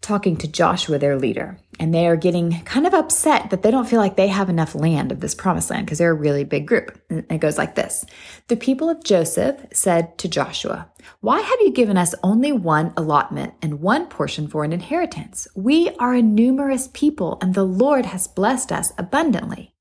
talking 0.00 0.36
to 0.36 0.48
Joshua, 0.48 0.98
their 0.98 1.16
leader, 1.16 1.58
and 1.80 1.94
they 1.94 2.06
are 2.06 2.14
getting 2.14 2.60
kind 2.60 2.86
of 2.86 2.92
upset 2.92 3.48
that 3.50 3.62
they 3.62 3.70
don't 3.70 3.88
feel 3.88 3.98
like 3.98 4.16
they 4.16 4.28
have 4.28 4.50
enough 4.50 4.74
land 4.74 5.10
of 5.10 5.20
this 5.20 5.34
promised 5.34 5.70
land 5.70 5.86
because 5.86 5.98
they're 5.98 6.10
a 6.10 6.14
really 6.14 6.44
big 6.44 6.66
group. 6.66 7.00
And 7.08 7.24
it 7.30 7.38
goes 7.38 7.56
like 7.56 7.74
this 7.74 8.04
The 8.48 8.56
people 8.56 8.90
of 8.90 9.02
Joseph 9.02 9.64
said 9.72 10.16
to 10.18 10.28
Joshua, 10.28 10.90
Why 11.20 11.40
have 11.40 11.60
you 11.60 11.72
given 11.72 11.96
us 11.96 12.14
only 12.22 12.52
one 12.52 12.92
allotment 12.96 13.54
and 13.62 13.80
one 13.80 14.06
portion 14.06 14.46
for 14.46 14.62
an 14.62 14.74
inheritance? 14.74 15.48
We 15.56 15.88
are 15.98 16.12
a 16.12 16.22
numerous 16.22 16.90
people, 16.92 17.38
and 17.40 17.54
the 17.54 17.64
Lord 17.64 18.06
has 18.06 18.28
blessed 18.28 18.70
us 18.70 18.92
abundantly. 18.98 19.74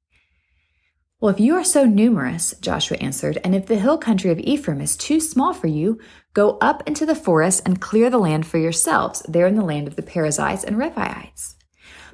Well, 1.19 1.33
if 1.33 1.41
you 1.41 1.55
are 1.55 1.65
so 1.65 1.83
numerous, 1.83 2.55
Joshua 2.61 2.95
answered, 2.99 3.39
and 3.43 3.53
if 3.53 3.65
the 3.65 3.77
hill 3.77 3.97
country 3.97 4.31
of 4.31 4.39
Ephraim 4.39 4.79
is 4.79 4.95
too 4.95 5.19
small 5.19 5.53
for 5.53 5.67
you, 5.67 5.99
go 6.33 6.57
up 6.61 6.81
into 6.87 7.05
the 7.05 7.13
forest 7.13 7.63
and 7.65 7.81
clear 7.81 8.09
the 8.09 8.17
land 8.17 8.47
for 8.47 8.57
yourselves, 8.57 9.21
there 9.27 9.45
in 9.45 9.55
the 9.55 9.65
land 9.65 9.89
of 9.89 9.97
the 9.97 10.01
Perizzites 10.01 10.63
and 10.63 10.77
Rephaites. 10.77 11.55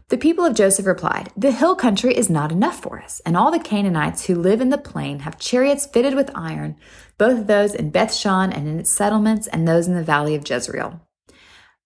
The 0.09 0.17
people 0.17 0.45
of 0.45 0.53
Joseph 0.53 0.85
replied, 0.85 1.31
The 1.35 1.51
hill 1.51 1.75
country 1.75 2.15
is 2.15 2.29
not 2.29 2.51
enough 2.51 2.79
for 2.79 3.01
us, 3.01 3.21
and 3.25 3.35
all 3.35 3.49
the 3.49 3.59
Canaanites 3.59 4.25
who 4.25 4.35
live 4.35 4.61
in 4.61 4.69
the 4.69 4.77
plain 4.77 5.19
have 5.19 5.39
chariots 5.39 5.87
fitted 5.87 6.13
with 6.13 6.29
iron, 6.35 6.75
both 7.17 7.47
those 7.47 7.73
in 7.73 7.91
Bethshan 7.91 8.55
and 8.55 8.67
in 8.67 8.79
its 8.79 8.91
settlements, 8.91 9.47
and 9.47 9.67
those 9.67 9.87
in 9.87 9.95
the 9.95 10.03
valley 10.03 10.35
of 10.35 10.47
Jezreel. 10.47 11.01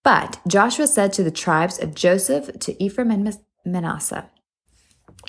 But 0.04 0.40
Joshua 0.46 0.88
said 0.88 1.14
to 1.14 1.24
the 1.24 1.32
tribes 1.32 1.80
of 1.80 1.96
Joseph, 1.96 2.60
to 2.60 2.84
Ephraim 2.84 3.12
and 3.12 3.38
Manasseh, 3.66 4.30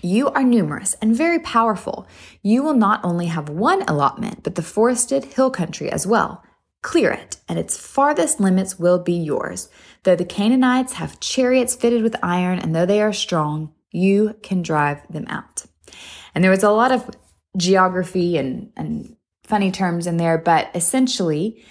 you 0.02 0.28
are 0.30 0.42
numerous 0.42 0.94
and 1.02 1.14
very 1.14 1.38
powerful. 1.38 2.06
You 2.42 2.62
will 2.62 2.74
not 2.74 3.04
only 3.04 3.26
have 3.26 3.48
one 3.48 3.82
allotment, 3.82 4.42
but 4.42 4.54
the 4.54 4.62
forested 4.62 5.24
hill 5.24 5.50
country 5.50 5.90
as 5.90 6.06
well. 6.06 6.42
Clear 6.82 7.10
it, 7.10 7.36
and 7.48 7.58
its 7.58 7.76
farthest 7.76 8.40
limits 8.40 8.78
will 8.78 8.98
be 8.98 9.12
yours. 9.12 9.68
Though 10.02 10.16
the 10.16 10.24
Canaanites 10.24 10.94
have 10.94 11.20
chariots 11.20 11.74
fitted 11.74 12.02
with 12.02 12.16
iron, 12.22 12.58
and 12.58 12.74
though 12.74 12.86
they 12.86 13.02
are 13.02 13.12
strong, 13.12 13.74
you 13.90 14.36
can 14.42 14.62
drive 14.62 15.00
them 15.10 15.26
out. 15.28 15.64
And 16.34 16.42
there 16.42 16.50
was 16.50 16.62
a 16.62 16.70
lot 16.70 16.92
of 16.92 17.10
geography 17.56 18.36
and, 18.38 18.72
and 18.76 19.16
funny 19.42 19.70
terms 19.70 20.06
in 20.06 20.16
there, 20.16 20.38
but 20.38 20.70
essentially, 20.74 21.64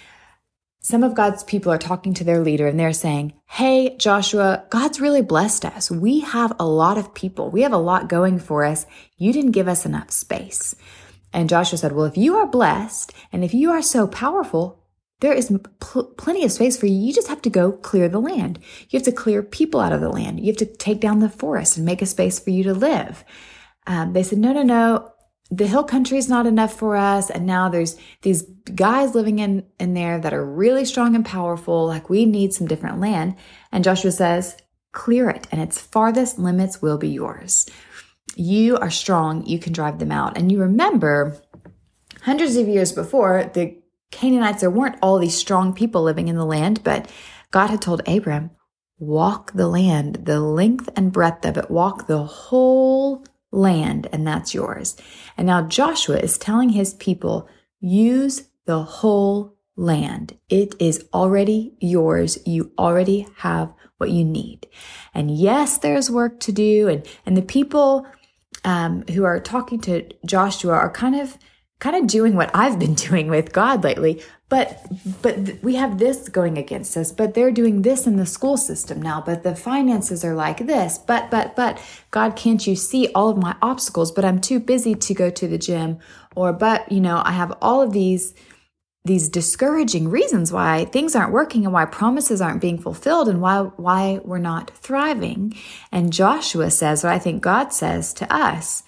some 0.82 1.02
of 1.02 1.14
God's 1.14 1.44
people 1.44 1.70
are 1.72 1.78
talking 1.78 2.14
to 2.14 2.24
their 2.24 2.40
leader 2.40 2.66
and 2.66 2.80
they're 2.80 2.92
saying, 2.92 3.34
Hey, 3.46 3.96
Joshua, 3.98 4.64
God's 4.70 5.00
really 5.00 5.22
blessed 5.22 5.64
us. 5.66 5.90
We 5.90 6.20
have 6.20 6.54
a 6.58 6.66
lot 6.66 6.96
of 6.96 7.12
people. 7.12 7.50
We 7.50 7.62
have 7.62 7.72
a 7.72 7.78
lot 7.78 8.08
going 8.08 8.38
for 8.38 8.64
us. 8.64 8.86
You 9.18 9.32
didn't 9.32 9.50
give 9.50 9.68
us 9.68 9.84
enough 9.84 10.10
space. 10.10 10.74
And 11.32 11.48
Joshua 11.48 11.78
said, 11.78 11.92
Well, 11.92 12.06
if 12.06 12.16
you 12.16 12.36
are 12.36 12.46
blessed 12.46 13.12
and 13.30 13.44
if 13.44 13.52
you 13.52 13.70
are 13.70 13.82
so 13.82 14.06
powerful, 14.06 14.79
there 15.20 15.32
is 15.32 15.52
pl- 15.80 16.12
plenty 16.16 16.44
of 16.44 16.52
space 16.52 16.76
for 16.76 16.86
you. 16.86 16.94
You 16.94 17.12
just 17.12 17.28
have 17.28 17.42
to 17.42 17.50
go 17.50 17.72
clear 17.72 18.08
the 18.08 18.20
land. 18.20 18.58
You 18.88 18.98
have 18.98 19.04
to 19.04 19.12
clear 19.12 19.42
people 19.42 19.80
out 19.80 19.92
of 19.92 20.00
the 20.00 20.08
land. 20.08 20.40
You 20.40 20.46
have 20.46 20.56
to 20.56 20.66
take 20.66 21.00
down 21.00 21.20
the 21.20 21.28
forest 21.28 21.76
and 21.76 21.86
make 21.86 22.02
a 22.02 22.06
space 22.06 22.38
for 22.38 22.50
you 22.50 22.64
to 22.64 22.74
live. 22.74 23.24
Um, 23.86 24.12
they 24.12 24.22
said, 24.22 24.38
No, 24.38 24.52
no, 24.52 24.62
no 24.62 25.12
the 25.50 25.66
hill 25.66 25.82
country 25.82 26.16
is 26.16 26.28
not 26.28 26.46
enough 26.46 26.72
for 26.72 26.96
us 26.96 27.28
and 27.28 27.44
now 27.44 27.68
there's 27.68 27.96
these 28.22 28.42
guys 28.74 29.14
living 29.14 29.40
in 29.40 29.66
in 29.78 29.94
there 29.94 30.20
that 30.20 30.32
are 30.32 30.44
really 30.44 30.84
strong 30.84 31.14
and 31.14 31.26
powerful 31.26 31.86
like 31.86 32.08
we 32.08 32.24
need 32.24 32.54
some 32.54 32.68
different 32.68 33.00
land 33.00 33.34
and 33.72 33.84
joshua 33.84 34.12
says 34.12 34.56
clear 34.92 35.28
it 35.28 35.46
and 35.50 35.60
its 35.60 35.80
farthest 35.80 36.38
limits 36.38 36.80
will 36.80 36.98
be 36.98 37.08
yours 37.08 37.68
you 38.36 38.76
are 38.76 38.90
strong 38.90 39.44
you 39.44 39.58
can 39.58 39.72
drive 39.72 39.98
them 39.98 40.12
out 40.12 40.38
and 40.38 40.52
you 40.52 40.60
remember 40.60 41.36
hundreds 42.22 42.56
of 42.56 42.68
years 42.68 42.92
before 42.92 43.50
the 43.54 43.76
canaanites 44.10 44.60
there 44.60 44.70
weren't 44.70 44.98
all 45.02 45.18
these 45.18 45.36
strong 45.36 45.72
people 45.72 46.02
living 46.02 46.28
in 46.28 46.36
the 46.36 46.44
land 46.44 46.82
but 46.84 47.10
god 47.50 47.68
had 47.68 47.82
told 47.82 48.02
abram 48.06 48.50
walk 48.98 49.52
the 49.52 49.68
land 49.68 50.20
the 50.24 50.40
length 50.40 50.88
and 50.96 51.12
breadth 51.12 51.44
of 51.44 51.56
it 51.56 51.70
walk 51.70 52.06
the 52.06 52.24
whole 52.24 53.24
land, 53.52 54.08
and 54.12 54.26
that's 54.26 54.54
yours. 54.54 54.96
And 55.36 55.46
now 55.46 55.62
Joshua 55.62 56.18
is 56.18 56.38
telling 56.38 56.70
his 56.70 56.94
people, 56.94 57.48
use 57.80 58.48
the 58.66 58.82
whole 58.82 59.56
land. 59.76 60.38
It 60.48 60.74
is 60.78 61.06
already 61.12 61.74
yours. 61.80 62.38
You 62.46 62.72
already 62.78 63.26
have 63.38 63.72
what 63.98 64.10
you 64.10 64.24
need. 64.24 64.66
And 65.14 65.30
yes, 65.30 65.78
there's 65.78 66.10
work 66.10 66.40
to 66.40 66.52
do. 66.52 66.88
And, 66.88 67.06
and 67.26 67.36
the 67.36 67.42
people 67.42 68.06
um, 68.64 69.04
who 69.12 69.24
are 69.24 69.40
talking 69.40 69.80
to 69.82 70.08
Joshua 70.24 70.72
are 70.72 70.90
kind 70.90 71.16
of 71.16 71.38
kind 71.80 71.96
of 71.96 72.06
doing 72.06 72.36
what 72.36 72.50
I've 72.54 72.78
been 72.78 72.94
doing 73.08 73.28
with 73.28 73.52
God 73.52 73.82
lately. 73.82 74.22
But 74.48 74.86
but 75.22 75.62
we 75.62 75.76
have 75.76 75.98
this 75.98 76.28
going 76.28 76.58
against 76.58 76.96
us. 76.96 77.12
But 77.12 77.34
they're 77.34 77.52
doing 77.52 77.82
this 77.82 78.06
in 78.06 78.16
the 78.16 78.26
school 78.26 78.56
system 78.56 79.00
now. 79.00 79.22
But 79.24 79.42
the 79.42 79.56
finances 79.56 80.24
are 80.24 80.34
like 80.34 80.66
this. 80.66 80.98
But 80.98 81.30
but 81.30 81.56
but 81.56 81.80
God, 82.10 82.36
can't 82.36 82.64
you 82.66 82.76
see 82.76 83.08
all 83.14 83.30
of 83.30 83.38
my 83.38 83.56
obstacles? 83.62 84.12
But 84.12 84.24
I'm 84.24 84.40
too 84.40 84.60
busy 84.60 84.94
to 84.94 85.14
go 85.14 85.30
to 85.30 85.48
the 85.48 85.58
gym. 85.58 85.98
Or 86.36 86.52
but 86.52 86.90
you 86.92 87.00
know 87.00 87.22
I 87.24 87.32
have 87.32 87.56
all 87.60 87.80
of 87.82 87.92
these 87.92 88.34
these 89.04 89.30
discouraging 89.30 90.08
reasons 90.08 90.52
why 90.52 90.84
things 90.84 91.16
aren't 91.16 91.32
working 91.32 91.64
and 91.64 91.72
why 91.72 91.86
promises 91.86 92.42
aren't 92.42 92.60
being 92.60 92.78
fulfilled 92.78 93.28
and 93.28 93.40
why 93.40 93.60
why 93.76 94.20
we're 94.24 94.38
not 94.38 94.72
thriving. 94.76 95.54
And 95.92 96.12
Joshua 96.12 96.70
says 96.72 97.04
what 97.04 97.12
I 97.12 97.20
think 97.20 97.40
God 97.40 97.72
says 97.72 98.12
to 98.14 98.32
us. 98.34 98.82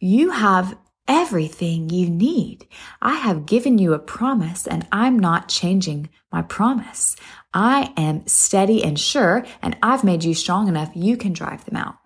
You 0.00 0.30
have 0.30 0.76
everything 1.08 1.88
you 1.88 2.08
need. 2.08 2.66
I 3.02 3.14
have 3.14 3.46
given 3.46 3.78
you 3.78 3.94
a 3.94 3.98
promise 3.98 4.66
and 4.66 4.86
I'm 4.92 5.18
not 5.18 5.48
changing 5.48 6.10
my 6.30 6.42
promise. 6.42 7.16
I 7.52 7.92
am 7.96 8.26
steady 8.26 8.84
and 8.84 9.00
sure, 9.00 9.46
and 9.62 9.76
I've 9.82 10.04
made 10.04 10.22
you 10.22 10.34
strong 10.34 10.68
enough 10.68 10.90
you 10.94 11.16
can 11.16 11.32
drive 11.32 11.64
them 11.64 11.76
out. 11.76 11.96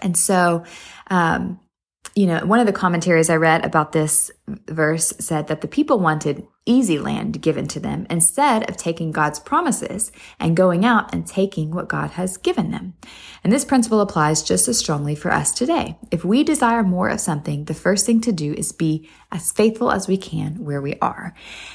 And 0.00 0.16
so, 0.16 0.64
um, 1.10 1.60
you 2.14 2.26
know, 2.26 2.44
one 2.44 2.60
of 2.60 2.66
the 2.66 2.72
commentaries 2.72 3.30
I 3.30 3.36
read 3.36 3.64
about 3.64 3.92
this 3.92 4.30
verse 4.46 5.12
said 5.18 5.46
that 5.48 5.62
the 5.62 5.68
people 5.68 5.98
wanted 5.98 6.46
easy 6.64 6.98
land 6.98 7.40
given 7.42 7.66
to 7.66 7.80
them 7.80 8.06
instead 8.08 8.68
of 8.68 8.76
taking 8.76 9.10
God's 9.10 9.40
promises 9.40 10.12
and 10.38 10.56
going 10.56 10.84
out 10.84 11.12
and 11.12 11.26
taking 11.26 11.72
what 11.72 11.88
God 11.88 12.10
has 12.10 12.36
given 12.36 12.70
them. 12.70 12.94
And 13.42 13.52
this 13.52 13.64
principle 13.64 14.00
applies 14.00 14.42
just 14.42 14.68
as 14.68 14.78
strongly 14.78 15.14
for 15.14 15.32
us 15.32 15.52
today. 15.52 15.98
If 16.10 16.24
we 16.24 16.44
desire 16.44 16.84
more 16.84 17.08
of 17.08 17.20
something, 17.20 17.64
the 17.64 17.74
first 17.74 18.06
thing 18.06 18.20
to 18.20 18.32
do 18.32 18.52
is 18.52 18.70
be 18.72 19.08
as 19.32 19.50
faithful 19.50 19.90
as 19.90 20.06
we 20.06 20.16
can 20.16 20.64
where 20.64 20.82
we 20.82 20.94
are. 21.00 21.34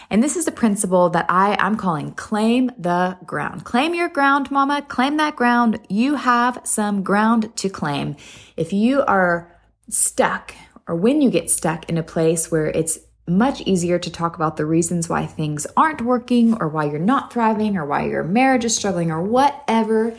And 0.10 0.24
this 0.24 0.38
is 0.38 0.48
a 0.48 0.52
principle 0.52 1.10
that 1.10 1.26
I, 1.28 1.58
I'm 1.60 1.76
calling 1.76 2.14
claim 2.14 2.72
the 2.78 3.18
ground. 3.26 3.66
Claim 3.66 3.94
your 3.94 4.10
ground, 4.10 4.52
mama. 4.52 4.84
Claim 4.84 5.18
that 5.18 5.36
ground. 5.36 5.80
You 5.90 6.16
have 6.16 6.62
some 6.64 7.04
ground 7.04 7.54
to 7.58 7.70
claim. 7.70 8.16
If 8.56 8.72
you 8.72 9.02
are 9.02 9.57
stuck 9.90 10.54
or 10.88 10.96
when 10.96 11.22
you 11.22 11.30
get 11.30 11.50
stuck 11.50 11.90
in 11.90 11.98
a 11.98 12.04
place 12.04 12.50
where 12.50 12.68
it's 12.68 13.00
much 13.28 13.62
easier 13.62 14.00
to 14.00 14.10
talk 14.10 14.36
about 14.36 14.56
the 14.56 14.66
reasons 14.66 15.10
why 15.10 15.26
things 15.26 15.68
aren't 15.76 16.02
working 16.02 16.56
or 16.62 16.70
why 16.70 16.86
you're 16.86 16.98
not 16.98 17.32
thriving 17.32 17.76
or 17.76 17.86
why 17.86 18.06
your 18.06 18.24
marriage 18.24 18.64
is 18.64 18.76
struggling 18.76 19.12
or 19.12 19.22
whatever 19.22 20.16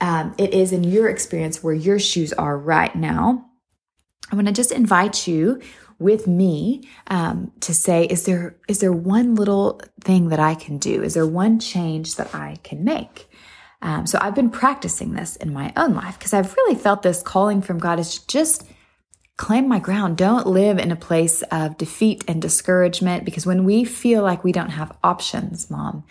um, 0.00 0.34
it 0.36 0.52
is 0.52 0.72
in 0.72 0.84
your 0.84 1.08
experience 1.08 1.62
where 1.62 1.74
your 1.74 1.98
shoes 1.98 2.32
are 2.34 2.58
right 2.58 2.94
now. 2.94 3.46
I 4.30 4.34
want 4.34 4.48
to 4.48 4.52
just 4.52 4.72
invite 4.72 5.26
you 5.26 5.62
with 5.98 6.26
me 6.26 6.86
um, 7.06 7.52
to 7.60 7.72
say, 7.72 8.04
is 8.04 8.26
there 8.26 8.56
is 8.68 8.80
there 8.80 8.92
one 8.92 9.34
little 9.36 9.80
thing 10.00 10.28
that 10.28 10.40
I 10.40 10.54
can 10.54 10.76
do? 10.76 11.02
Is 11.02 11.14
there 11.14 11.26
one 11.26 11.58
change 11.60 12.16
that 12.16 12.34
I 12.34 12.58
can 12.62 12.84
make? 12.84 13.30
Um, 13.80 14.06
so 14.06 14.18
I've 14.20 14.34
been 14.34 14.50
practicing 14.50 15.12
this 15.12 15.36
in 15.36 15.52
my 15.52 15.72
own 15.76 15.94
life 15.94 16.18
because 16.18 16.34
I've 16.34 16.54
really 16.56 16.74
felt 16.74 17.02
this 17.02 17.22
calling 17.22 17.62
from 17.62 17.78
God 17.78 17.98
is 17.98 18.18
just 18.18 18.66
claim 19.36 19.68
my 19.68 19.78
ground. 19.78 20.16
Don't 20.16 20.46
live 20.46 20.78
in 20.78 20.92
a 20.92 20.96
place 20.96 21.42
of 21.50 21.76
defeat 21.76 22.24
and 22.28 22.40
discouragement 22.40 23.24
because 23.24 23.46
when 23.46 23.64
we 23.64 23.84
feel 23.84 24.22
like 24.22 24.44
we 24.44 24.52
don't 24.52 24.70
have 24.70 24.96
options, 25.02 25.70
mom, 25.70 26.04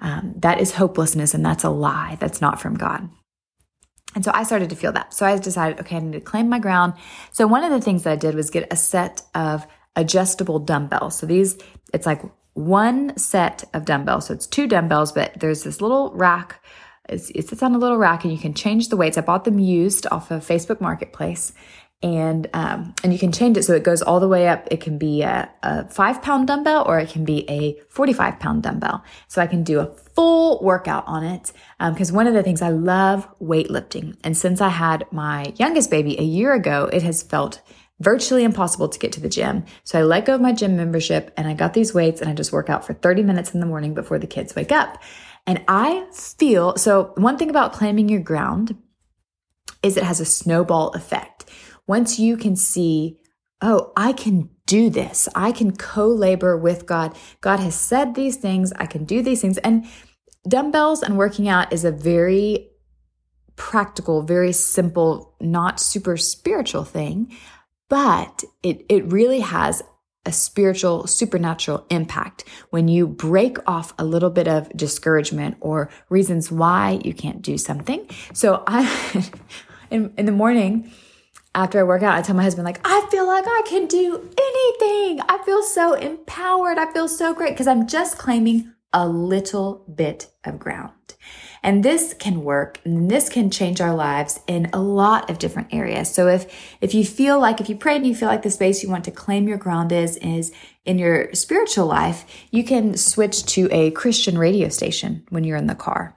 um, 0.00 0.34
that 0.36 0.60
is 0.60 0.72
hopelessness 0.72 1.34
and 1.34 1.44
that's 1.44 1.64
a 1.64 1.70
lie. 1.70 2.16
That's 2.20 2.40
not 2.40 2.60
from 2.60 2.74
God. 2.74 3.08
And 4.14 4.24
so 4.24 4.32
I 4.34 4.42
started 4.42 4.70
to 4.70 4.76
feel 4.76 4.92
that. 4.92 5.14
So 5.14 5.26
I 5.26 5.36
decided, 5.38 5.80
okay, 5.80 5.96
I 5.96 6.00
need 6.00 6.12
to 6.12 6.20
claim 6.20 6.48
my 6.48 6.58
ground. 6.58 6.94
So 7.32 7.46
one 7.46 7.64
of 7.64 7.70
the 7.70 7.80
things 7.80 8.02
that 8.04 8.12
I 8.12 8.16
did 8.16 8.34
was 8.34 8.50
get 8.50 8.72
a 8.72 8.76
set 8.76 9.22
of 9.34 9.66
adjustable 9.94 10.58
dumbbells. 10.58 11.18
So 11.18 11.26
these, 11.26 11.58
it's 11.92 12.06
like 12.06 12.22
one 12.54 13.16
set 13.16 13.64
of 13.72 13.84
dumbbells. 13.84 14.26
So 14.26 14.34
it's 14.34 14.46
two 14.46 14.66
dumbbells, 14.66 15.12
but 15.12 15.38
there's 15.38 15.62
this 15.62 15.80
little 15.80 16.12
rack. 16.14 16.62
It 17.08 17.48
sits 17.48 17.62
on 17.62 17.74
a 17.74 17.78
little 17.78 17.98
rack 17.98 18.24
and 18.24 18.32
you 18.32 18.38
can 18.38 18.54
change 18.54 18.88
the 18.88 18.96
weights. 18.96 19.18
I 19.18 19.22
bought 19.22 19.44
them 19.44 19.58
used 19.58 20.06
off 20.10 20.30
of 20.30 20.46
Facebook 20.46 20.80
Marketplace 20.80 21.52
and 22.02 22.48
um, 22.54 22.94
and 23.04 23.12
you 23.12 23.18
can 23.18 23.30
change 23.30 23.58
it 23.58 23.64
so 23.64 23.74
it 23.74 23.82
goes 23.82 24.00
all 24.00 24.20
the 24.20 24.28
way 24.28 24.48
up. 24.48 24.66
It 24.70 24.80
can 24.80 24.96
be 24.96 25.22
a, 25.22 25.50
a 25.62 25.86
five 25.88 26.22
pound 26.22 26.46
dumbbell 26.46 26.84
or 26.86 26.98
it 26.98 27.10
can 27.10 27.24
be 27.24 27.48
a 27.50 27.78
45 27.90 28.38
pound 28.40 28.62
dumbbell. 28.62 29.04
So 29.28 29.42
I 29.42 29.46
can 29.46 29.62
do 29.62 29.80
a 29.80 29.86
full 29.86 30.62
workout 30.62 31.04
on 31.06 31.24
it 31.24 31.52
because 31.78 32.10
um, 32.10 32.16
one 32.16 32.26
of 32.26 32.32
the 32.32 32.42
things 32.42 32.62
I 32.62 32.70
love 32.70 33.28
weightlifting. 33.40 34.16
And 34.24 34.36
since 34.36 34.60
I 34.62 34.70
had 34.70 35.06
my 35.12 35.52
youngest 35.56 35.90
baby 35.90 36.18
a 36.18 36.24
year 36.24 36.54
ago, 36.54 36.88
it 36.90 37.02
has 37.02 37.22
felt 37.22 37.60
virtually 38.00 38.44
impossible 38.44 38.88
to 38.88 38.98
get 38.98 39.12
to 39.12 39.20
the 39.20 39.28
gym. 39.28 39.64
So 39.84 39.98
I 39.98 40.02
let 40.02 40.24
go 40.24 40.34
of 40.34 40.40
my 40.40 40.52
gym 40.52 40.76
membership 40.76 41.32
and 41.36 41.46
I 41.46 41.52
got 41.52 41.74
these 41.74 41.92
weights 41.92 42.22
and 42.22 42.30
I 42.30 42.34
just 42.34 42.50
work 42.50 42.70
out 42.70 42.86
for 42.86 42.94
30 42.94 43.22
minutes 43.24 43.52
in 43.52 43.60
the 43.60 43.66
morning 43.66 43.92
before 43.92 44.18
the 44.18 44.26
kids 44.26 44.56
wake 44.56 44.72
up. 44.72 45.02
And 45.46 45.62
I 45.68 46.06
feel 46.12 46.76
so 46.76 47.12
one 47.16 47.36
thing 47.36 47.50
about 47.50 47.74
claiming 47.74 48.08
your 48.08 48.20
ground 48.20 48.76
is 49.82 49.96
it 49.96 50.04
has 50.04 50.20
a 50.20 50.24
snowball 50.24 50.90
effect 50.90 51.39
once 51.90 52.20
you 52.20 52.36
can 52.36 52.54
see, 52.54 53.18
oh, 53.60 53.92
I 53.96 54.12
can 54.12 54.48
do 54.64 54.90
this, 54.90 55.28
I 55.34 55.50
can 55.50 55.76
co 55.76 56.06
labor 56.06 56.56
with 56.56 56.86
God. 56.86 57.16
God 57.40 57.58
has 57.58 57.74
said 57.74 58.14
these 58.14 58.36
things, 58.36 58.72
I 58.76 58.86
can 58.86 59.04
do 59.04 59.22
these 59.22 59.40
things. 59.40 59.58
And 59.58 59.84
dumbbells 60.46 61.02
and 61.02 61.18
working 61.18 61.48
out 61.48 61.72
is 61.72 61.84
a 61.84 61.90
very 61.90 62.70
practical, 63.56 64.22
very 64.22 64.52
simple, 64.52 65.34
not 65.40 65.80
super 65.80 66.16
spiritual 66.16 66.84
thing. 66.84 67.36
but 67.88 68.44
it, 68.62 68.86
it 68.88 69.04
really 69.10 69.40
has 69.40 69.82
a 70.24 70.30
spiritual, 70.30 71.08
supernatural 71.08 71.84
impact 71.90 72.44
when 72.70 72.86
you 72.86 73.08
break 73.08 73.58
off 73.68 73.92
a 73.98 74.04
little 74.04 74.30
bit 74.30 74.46
of 74.46 74.70
discouragement 74.76 75.56
or 75.60 75.90
reasons 76.08 76.52
why 76.52 77.00
you 77.04 77.12
can't 77.12 77.42
do 77.42 77.58
something. 77.58 78.06
So 78.32 78.62
I, 78.64 78.80
in, 79.90 80.14
in 80.16 80.26
the 80.26 80.32
morning, 80.42 80.92
after 81.54 81.80
I 81.80 81.82
work 81.82 82.02
out, 82.02 82.16
I 82.16 82.22
tell 82.22 82.36
my 82.36 82.42
husband, 82.42 82.64
like, 82.64 82.80
I 82.84 83.06
feel 83.10 83.26
like 83.26 83.44
I 83.46 83.62
can 83.66 83.86
do 83.86 84.16
anything. 84.16 85.20
I 85.28 85.42
feel 85.44 85.62
so 85.62 85.94
empowered. 85.94 86.78
I 86.78 86.92
feel 86.92 87.08
so 87.08 87.34
great 87.34 87.54
because 87.54 87.66
I'm 87.66 87.88
just 87.88 88.18
claiming 88.18 88.72
a 88.92 89.08
little 89.08 89.84
bit 89.92 90.30
of 90.44 90.58
ground. 90.58 90.92
And 91.62 91.84
this 91.84 92.14
can 92.14 92.42
work 92.42 92.80
and 92.84 93.10
this 93.10 93.28
can 93.28 93.50
change 93.50 93.80
our 93.80 93.94
lives 93.94 94.40
in 94.46 94.70
a 94.72 94.80
lot 94.80 95.28
of 95.28 95.38
different 95.38 95.74
areas. 95.74 96.12
So 96.12 96.26
if, 96.28 96.76
if 96.80 96.94
you 96.94 97.04
feel 97.04 97.38
like, 97.38 97.60
if 97.60 97.68
you 97.68 97.76
pray 97.76 97.96
and 97.96 98.06
you 98.06 98.14
feel 98.14 98.28
like 98.28 98.42
the 98.42 98.50
space 98.50 98.82
you 98.82 98.88
want 98.88 99.04
to 99.04 99.10
claim 99.10 99.46
your 99.46 99.58
ground 99.58 99.92
is, 99.92 100.16
is 100.18 100.52
in 100.84 100.98
your 100.98 101.34
spiritual 101.34 101.86
life, 101.86 102.24
you 102.50 102.64
can 102.64 102.96
switch 102.96 103.44
to 103.46 103.68
a 103.70 103.90
Christian 103.90 104.38
radio 104.38 104.68
station 104.70 105.24
when 105.28 105.44
you're 105.44 105.58
in 105.58 105.66
the 105.66 105.74
car 105.74 106.16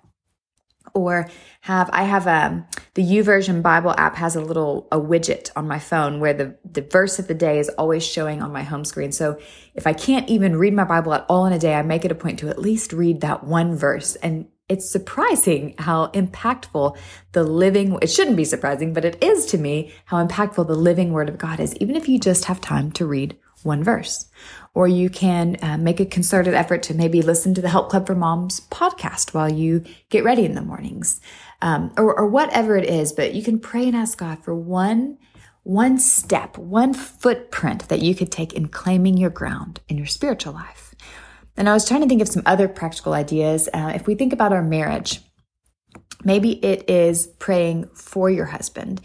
or 0.94 1.30
have 1.62 1.90
I 1.94 2.04
have 2.04 2.28
um 2.28 2.66
the 2.94 3.04
YouVersion 3.04 3.62
Bible 3.62 3.94
app 3.98 4.16
has 4.16 4.36
a 4.36 4.42
little 4.42 4.88
a 4.92 5.00
widget 5.00 5.50
on 5.56 5.68
my 5.68 5.80
phone 5.80 6.20
where 6.20 6.34
the 6.34 6.56
the 6.70 6.82
verse 6.82 7.20
of 7.20 7.28
the 7.28 7.34
day 7.34 7.60
is 7.60 7.70
always 7.70 8.06
showing 8.06 8.42
on 8.42 8.52
my 8.52 8.64
home 8.64 8.86
screen. 8.86 9.12
So 9.12 9.40
if 9.74 9.88
I 9.88 9.94
can't 9.94 10.30
even 10.30 10.56
read 10.56 10.74
my 10.74 10.84
Bible 10.84 11.14
at 11.14 11.26
all 11.30 11.46
in 11.46 11.54
a 11.54 11.60
day, 11.60 11.76
I 11.76 11.82
make 11.82 12.06
it 12.06 12.12
a 12.12 12.16
point 12.16 12.40
to 12.40 12.50
at 12.50 12.60
least 12.60 12.94
read 12.94 13.22
that 13.22 13.44
one 13.44 13.76
verse 13.76 14.16
and 14.18 14.48
it's 14.70 14.90
surprising 14.90 15.76
how 15.78 16.08
impactful 16.08 16.98
the 17.34 17.44
living 17.44 17.98
it 18.02 18.10
shouldn't 18.10 18.38
be 18.38 18.46
surprising 18.46 18.94
but 18.94 19.04
it 19.04 19.22
is 19.22 19.46
to 19.46 19.58
me 19.58 19.92
how 20.06 20.26
impactful 20.26 20.66
the 20.66 20.76
living 20.76 21.12
word 21.12 21.28
of 21.28 21.38
god 21.38 21.60
is 21.60 21.76
even 21.78 21.96
if 21.96 22.08
you 22.08 22.18
just 22.18 22.46
have 22.46 22.62
time 22.62 22.90
to 22.90 23.06
read 23.06 23.38
one 23.64 23.84
verse 23.84 24.32
or 24.74 24.88
you 24.88 25.10
can 25.10 25.58
uh, 25.62 25.78
make 25.78 26.00
a 26.00 26.06
concerted 26.06 26.54
effort 26.54 26.84
to 26.84 26.94
maybe 26.94 27.22
listen 27.22 27.54
to 27.54 27.62
the 27.62 27.70
Help 27.70 27.90
Club 27.90 28.08
for 28.08 28.16
Moms 28.16 28.60
podcast 28.72 29.34
while 29.34 29.52
you 29.52 29.84
get 30.10 30.24
ready 30.24 30.46
in 30.46 30.56
the 30.56 30.62
mornings, 30.62 31.22
um, 31.62 31.94
or, 31.98 32.18
or 32.18 32.28
whatever 32.28 32.76
it 32.76 32.90
is. 32.90 33.14
But 33.14 33.34
you 33.34 33.44
can 33.44 33.60
pray 33.60 33.88
and 33.88 33.96
ask 33.96 34.18
God 34.18 34.44
for 34.44 34.56
one 34.56 35.18
one 35.64 35.98
step, 35.98 36.58
one 36.58 36.94
footprint 36.94 37.88
that 37.88 38.02
you 38.02 38.14
could 38.14 38.30
take 38.30 38.52
in 38.52 38.68
claiming 38.68 39.16
your 39.16 39.30
ground 39.30 39.80
in 39.88 39.98
your 39.98 40.06
spiritual 40.06 40.52
life. 40.52 40.94
And 41.56 41.70
I 41.70 41.74
was 41.74 41.88
trying 41.88 42.02
to 42.02 42.08
think 42.08 42.22
of 42.22 42.28
some 42.28 42.44
other 42.46 42.68
practical 42.68 43.14
ideas. 43.14 43.70
Uh, 43.74 43.94
if 43.96 44.06
we 44.06 44.16
think 44.16 44.34
about 44.34 44.52
our 44.52 44.62
marriage, 44.62 45.22
maybe 46.24 46.52
it 46.66 46.90
is 46.90 47.28
praying 47.28 47.88
for 47.96 48.30
your 48.30 48.46
husband. 48.46 49.00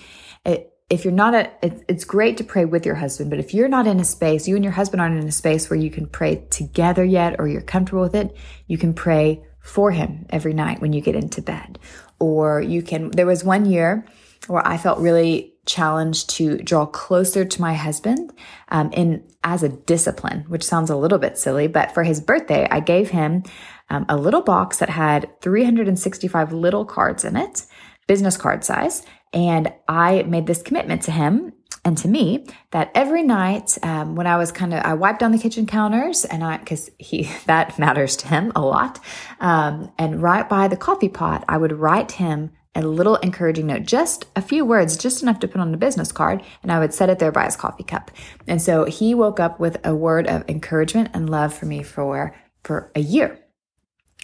It, 0.44 0.72
if 0.90 1.04
you're 1.04 1.12
not 1.12 1.34
a, 1.34 1.50
it's 1.62 2.04
great 2.04 2.38
to 2.38 2.44
pray 2.44 2.64
with 2.64 2.86
your 2.86 2.94
husband, 2.94 3.28
but 3.28 3.38
if 3.38 3.52
you're 3.52 3.68
not 3.68 3.86
in 3.86 4.00
a 4.00 4.04
space, 4.04 4.48
you 4.48 4.54
and 4.54 4.64
your 4.64 4.72
husband 4.72 5.00
aren't 5.00 5.20
in 5.20 5.28
a 5.28 5.32
space 5.32 5.68
where 5.68 5.78
you 5.78 5.90
can 5.90 6.06
pray 6.06 6.46
together 6.50 7.04
yet 7.04 7.38
or 7.38 7.46
you're 7.46 7.60
comfortable 7.60 8.02
with 8.02 8.14
it, 8.14 8.34
you 8.66 8.78
can 8.78 8.94
pray 8.94 9.44
for 9.60 9.90
him 9.90 10.24
every 10.30 10.54
night 10.54 10.80
when 10.80 10.94
you 10.94 11.02
get 11.02 11.14
into 11.14 11.42
bed. 11.42 11.78
Or 12.18 12.60
you 12.60 12.82
can, 12.82 13.10
there 13.10 13.26
was 13.26 13.44
one 13.44 13.66
year 13.66 14.06
where 14.46 14.66
I 14.66 14.78
felt 14.78 14.98
really 14.98 15.54
challenged 15.66 16.30
to 16.30 16.56
draw 16.58 16.86
closer 16.86 17.44
to 17.44 17.60
my 17.60 17.74
husband 17.74 18.32
um, 18.70 18.90
in 18.92 19.22
as 19.44 19.62
a 19.62 19.68
discipline, 19.68 20.40
which 20.48 20.64
sounds 20.64 20.88
a 20.88 20.96
little 20.96 21.18
bit 21.18 21.36
silly, 21.36 21.68
but 21.68 21.92
for 21.92 22.02
his 22.02 22.20
birthday, 22.20 22.66
I 22.70 22.80
gave 22.80 23.10
him 23.10 23.42
um, 23.90 24.06
a 24.08 24.16
little 24.16 24.40
box 24.40 24.78
that 24.78 24.88
had 24.88 25.28
365 25.42 26.52
little 26.52 26.86
cards 26.86 27.24
in 27.24 27.36
it, 27.36 27.66
business 28.06 28.36
card 28.36 28.64
size, 28.64 29.04
and 29.32 29.72
I 29.88 30.22
made 30.22 30.46
this 30.46 30.62
commitment 30.62 31.02
to 31.02 31.12
him 31.12 31.52
and 31.84 31.96
to 31.98 32.08
me 32.08 32.46
that 32.70 32.90
every 32.94 33.22
night 33.22 33.78
um, 33.82 34.14
when 34.14 34.26
I 34.26 34.36
was 34.36 34.52
kind 34.52 34.74
of, 34.74 34.82
I 34.84 34.94
wiped 34.94 35.20
down 35.20 35.32
the 35.32 35.38
kitchen 35.38 35.66
counters 35.66 36.24
and 36.24 36.44
I, 36.44 36.58
cause 36.58 36.90
he, 36.98 37.30
that 37.46 37.78
matters 37.78 38.16
to 38.18 38.28
him 38.28 38.52
a 38.54 38.60
lot. 38.60 39.00
Um, 39.40 39.92
and 39.98 40.22
right 40.22 40.48
by 40.48 40.68
the 40.68 40.76
coffee 40.76 41.08
pot, 41.08 41.44
I 41.48 41.56
would 41.56 41.72
write 41.72 42.12
him 42.12 42.50
a 42.74 42.82
little 42.82 43.16
encouraging 43.16 43.66
note, 43.66 43.84
just 43.84 44.26
a 44.36 44.42
few 44.42 44.64
words, 44.64 44.96
just 44.96 45.22
enough 45.22 45.40
to 45.40 45.48
put 45.48 45.60
on 45.60 45.74
a 45.74 45.76
business 45.76 46.12
card, 46.12 46.42
and 46.62 46.70
I 46.70 46.78
would 46.78 46.94
set 46.94 47.10
it 47.10 47.18
there 47.18 47.32
by 47.32 47.46
his 47.46 47.56
coffee 47.56 47.82
cup. 47.82 48.10
And 48.46 48.62
so 48.62 48.84
he 48.84 49.14
woke 49.14 49.40
up 49.40 49.58
with 49.58 49.84
a 49.84 49.96
word 49.96 50.28
of 50.28 50.48
encouragement 50.48 51.10
and 51.12 51.28
love 51.28 51.52
for 51.52 51.66
me 51.66 51.82
for, 51.82 52.36
for 52.62 52.92
a 52.94 53.00
year. 53.00 53.40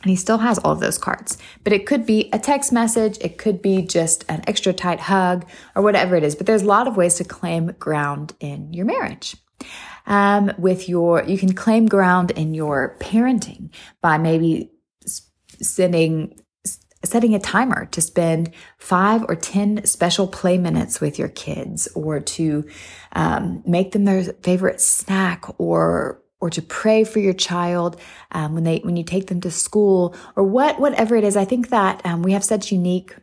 And 0.05 0.11
he 0.11 0.17
still 0.17 0.37
has 0.37 0.59
all 0.59 0.73
of 0.73 0.81
those 0.81 0.99
cards. 0.99 1.38
But 1.64 1.73
it 1.73 1.87
could 1.87 2.05
be 2.05 2.29
a 2.31 2.38
text 2.38 2.73
message, 2.73 3.17
it 3.23 3.38
could 3.38 3.62
be 3.62 3.81
just 3.81 4.23
an 4.29 4.45
extra 4.47 4.75
tight 4.75 5.01
hug, 5.01 5.47
or 5.75 5.83
whatever 5.83 6.14
it 6.14 6.23
is. 6.23 6.35
But 6.35 6.47
there's 6.47 6.61
a 6.61 6.67
lot 6.67 6.87
of 6.87 6.99
ways 6.99 7.14
to 7.14 7.25
claim 7.25 7.75
ground 7.79 8.35
in 8.38 8.75
your 8.75 8.85
marriage. 8.85 9.35
Um, 10.07 10.53
with 10.59 10.90
your, 10.90 11.25
you 11.25 11.38
can 11.38 11.55
claim 11.55 11.87
ground 11.87 12.33
in 12.33 12.53
your 12.53 12.99
parenting 13.01 13.71
by 14.03 14.19
maybe 14.19 14.71
sending 15.62 16.38
setting 17.03 17.35
a 17.35 17.38
timer 17.38 17.87
to 17.87 18.01
spend 18.01 18.51
five 18.79 19.25
or 19.29 19.37
10 19.37 19.85
special 19.85 20.27
play 20.27 20.59
minutes 20.59 21.01
with 21.01 21.19
your 21.19 21.29
kids 21.29 21.87
or 21.95 22.19
to 22.19 22.67
um, 23.12 23.62
make 23.67 23.93
them 23.93 24.05
their 24.05 24.25
favorite 24.43 24.81
snack 24.81 25.45
or 25.59 26.23
or 26.44 26.50
to 26.50 26.61
pray 26.61 27.04
for 27.04 27.20
your 27.20 27.33
child 27.33 27.98
um, 28.33 28.52
when 28.52 28.64
they 28.64 28.76
when 28.80 28.98
you 28.98 29.02
take 29.02 29.28
them 29.28 29.40
to 29.40 29.50
school 29.50 30.14
or 30.37 30.44
what 30.44 30.78
whatever 30.78 31.16
it 31.16 31.24
is. 31.24 31.38
I 31.38 31.46
think 31.46 31.70
that 31.70 32.04
um, 32.04 32.22
we 32.22 32.33
have 32.33 32.44
such 32.44 32.70
unique 32.70 33.16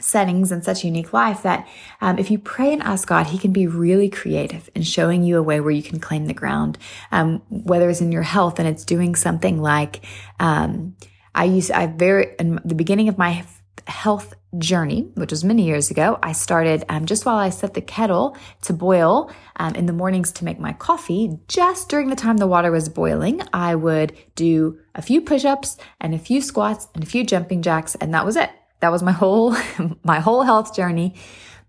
settings 0.00 0.52
and 0.52 0.62
such 0.62 0.84
unique 0.84 1.14
life 1.14 1.42
that 1.44 1.66
um, 2.02 2.18
if 2.18 2.30
you 2.30 2.38
pray 2.38 2.74
and 2.74 2.82
ask 2.82 3.08
God, 3.08 3.28
He 3.28 3.38
can 3.38 3.52
be 3.52 3.66
really 3.66 4.10
creative 4.10 4.68
in 4.74 4.82
showing 4.82 5.22
you 5.24 5.38
a 5.38 5.42
way 5.42 5.60
where 5.60 5.70
you 5.70 5.82
can 5.82 5.98
claim 5.98 6.26
the 6.26 6.34
ground, 6.34 6.76
um, 7.10 7.40
whether 7.48 7.88
it's 7.88 8.02
in 8.02 8.12
your 8.12 8.22
health 8.22 8.58
and 8.58 8.68
it's 8.68 8.84
doing 8.84 9.14
something 9.14 9.62
like 9.62 10.04
um, 10.38 10.96
I 11.34 11.44
used 11.44 11.70
I 11.70 11.86
very 11.86 12.34
in 12.38 12.60
the 12.66 12.74
beginning 12.74 13.08
of 13.08 13.16
my 13.16 13.46
health 13.86 14.34
journey, 14.58 15.02
which 15.14 15.30
was 15.30 15.44
many 15.44 15.64
years 15.64 15.90
ago, 15.90 16.18
I 16.22 16.32
started 16.32 16.84
um, 16.88 17.06
just 17.06 17.24
while 17.24 17.36
I 17.36 17.50
set 17.50 17.74
the 17.74 17.80
kettle 17.80 18.36
to 18.62 18.72
boil 18.72 19.30
um, 19.56 19.74
in 19.74 19.86
the 19.86 19.92
mornings 19.92 20.32
to 20.32 20.44
make 20.44 20.58
my 20.58 20.72
coffee. 20.72 21.38
Just 21.48 21.88
during 21.88 22.10
the 22.10 22.16
time 22.16 22.38
the 22.38 22.46
water 22.46 22.70
was 22.70 22.88
boiling, 22.88 23.42
I 23.52 23.74
would 23.74 24.16
do 24.34 24.78
a 24.94 25.02
few 25.02 25.20
push-ups 25.20 25.76
and 26.00 26.14
a 26.14 26.18
few 26.18 26.42
squats 26.42 26.88
and 26.94 27.04
a 27.04 27.06
few 27.06 27.24
jumping 27.24 27.62
jacks, 27.62 27.94
and 27.94 28.12
that 28.14 28.26
was 28.26 28.36
it. 28.36 28.50
That 28.80 28.92
was 28.92 29.02
my 29.02 29.12
whole 29.12 29.56
my 30.04 30.20
whole 30.20 30.42
health 30.42 30.74
journey. 30.74 31.14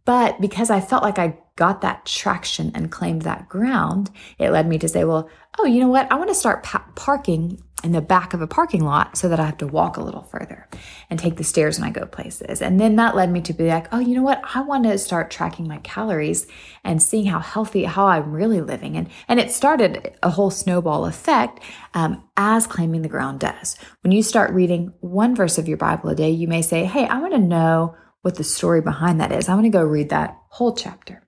But 0.04 0.42
because 0.42 0.70
I 0.72 0.82
felt 0.82 1.04
like 1.04 1.20
I 1.20 1.38
got 1.56 1.82
that 1.82 2.06
traction 2.06 2.72
and 2.74 2.92
claimed 2.92 3.24
that 3.24 3.50
ground, 3.50 4.10
it 4.40 4.52
led 4.52 4.68
me 4.68 4.78
to 4.80 4.88
say, 4.88 5.04
well, 5.04 5.30
oh, 5.60 5.66
you 5.66 5.80
know 5.80 5.90
what? 5.90 6.12
I 6.12 6.16
want 6.16 6.30
to 6.30 6.36
start 6.36 6.64
pa- 6.64 6.86
parking 6.96 7.62
in 7.84 7.92
the 7.92 8.02
back 8.02 8.34
of 8.34 8.42
a 8.42 8.48
parking 8.48 8.84
lot 8.84 9.18
so 9.18 9.28
that 9.28 9.40
I 9.40 9.46
have 9.46 9.58
to 9.58 9.68
walk 9.68 9.98
a 9.98 10.04
little 10.04 10.22
further 10.22 10.68
and 11.10 11.20
take 11.20 11.38
the 11.38 11.44
stairs 11.44 11.80
when 11.80 11.88
I 11.88 11.92
go 11.92 12.06
places. 12.06 12.62
And 12.62 12.80
then 12.80 12.96
that 12.98 13.16
led 13.16 13.32
me 13.32 13.42
to 13.42 13.54
be 13.54 13.68
like, 13.68 13.88
oh, 13.92 14.00
you 14.00 14.16
know 14.16 14.22
what? 14.22 14.42
I 14.56 14.62
want 14.62 14.84
to 14.84 14.98
start 14.98 15.32
tracking 15.32 15.68
my 15.68 15.78
calories 15.80 16.48
and 16.84 17.02
seeing 17.02 17.26
how 17.26 17.40
healthy, 17.40 17.84
how 17.84 18.06
I'm 18.06 18.32
really 18.32 18.62
living. 18.62 18.98
And, 18.98 19.10
and 19.28 19.40
it 19.40 19.52
started 19.52 20.16
a 20.22 20.30
whole 20.30 20.52
snowball 20.52 21.06
effect 21.06 21.60
um, 21.94 22.24
as 22.38 22.68
claiming 22.68 23.02
the 23.02 23.10
ground 23.10 23.40
does. 23.40 23.78
When 24.04 24.12
you 24.12 24.22
start 24.22 24.54
reading 24.54 24.94
one 25.00 25.36
verse 25.36 25.58
of 25.58 25.68
your 25.68 25.78
Bible 25.78 26.10
a 26.10 26.16
day, 26.16 26.30
you 26.30 26.48
may 26.48 26.62
say, 26.62 26.86
hey, 26.86 27.08
I 27.08 27.20
want 27.20 27.34
to 27.34 27.40
know 27.40 27.96
what 28.22 28.36
the 28.36 28.44
story 28.44 28.82
behind 28.82 29.20
that 29.20 29.32
is. 29.32 29.50
I 29.50 29.56
want 29.56 29.66
to 29.66 29.70
go 29.70 29.84
read 29.84 30.10
that 30.10 30.38
whole 30.50 30.76
chapter. 30.76 31.28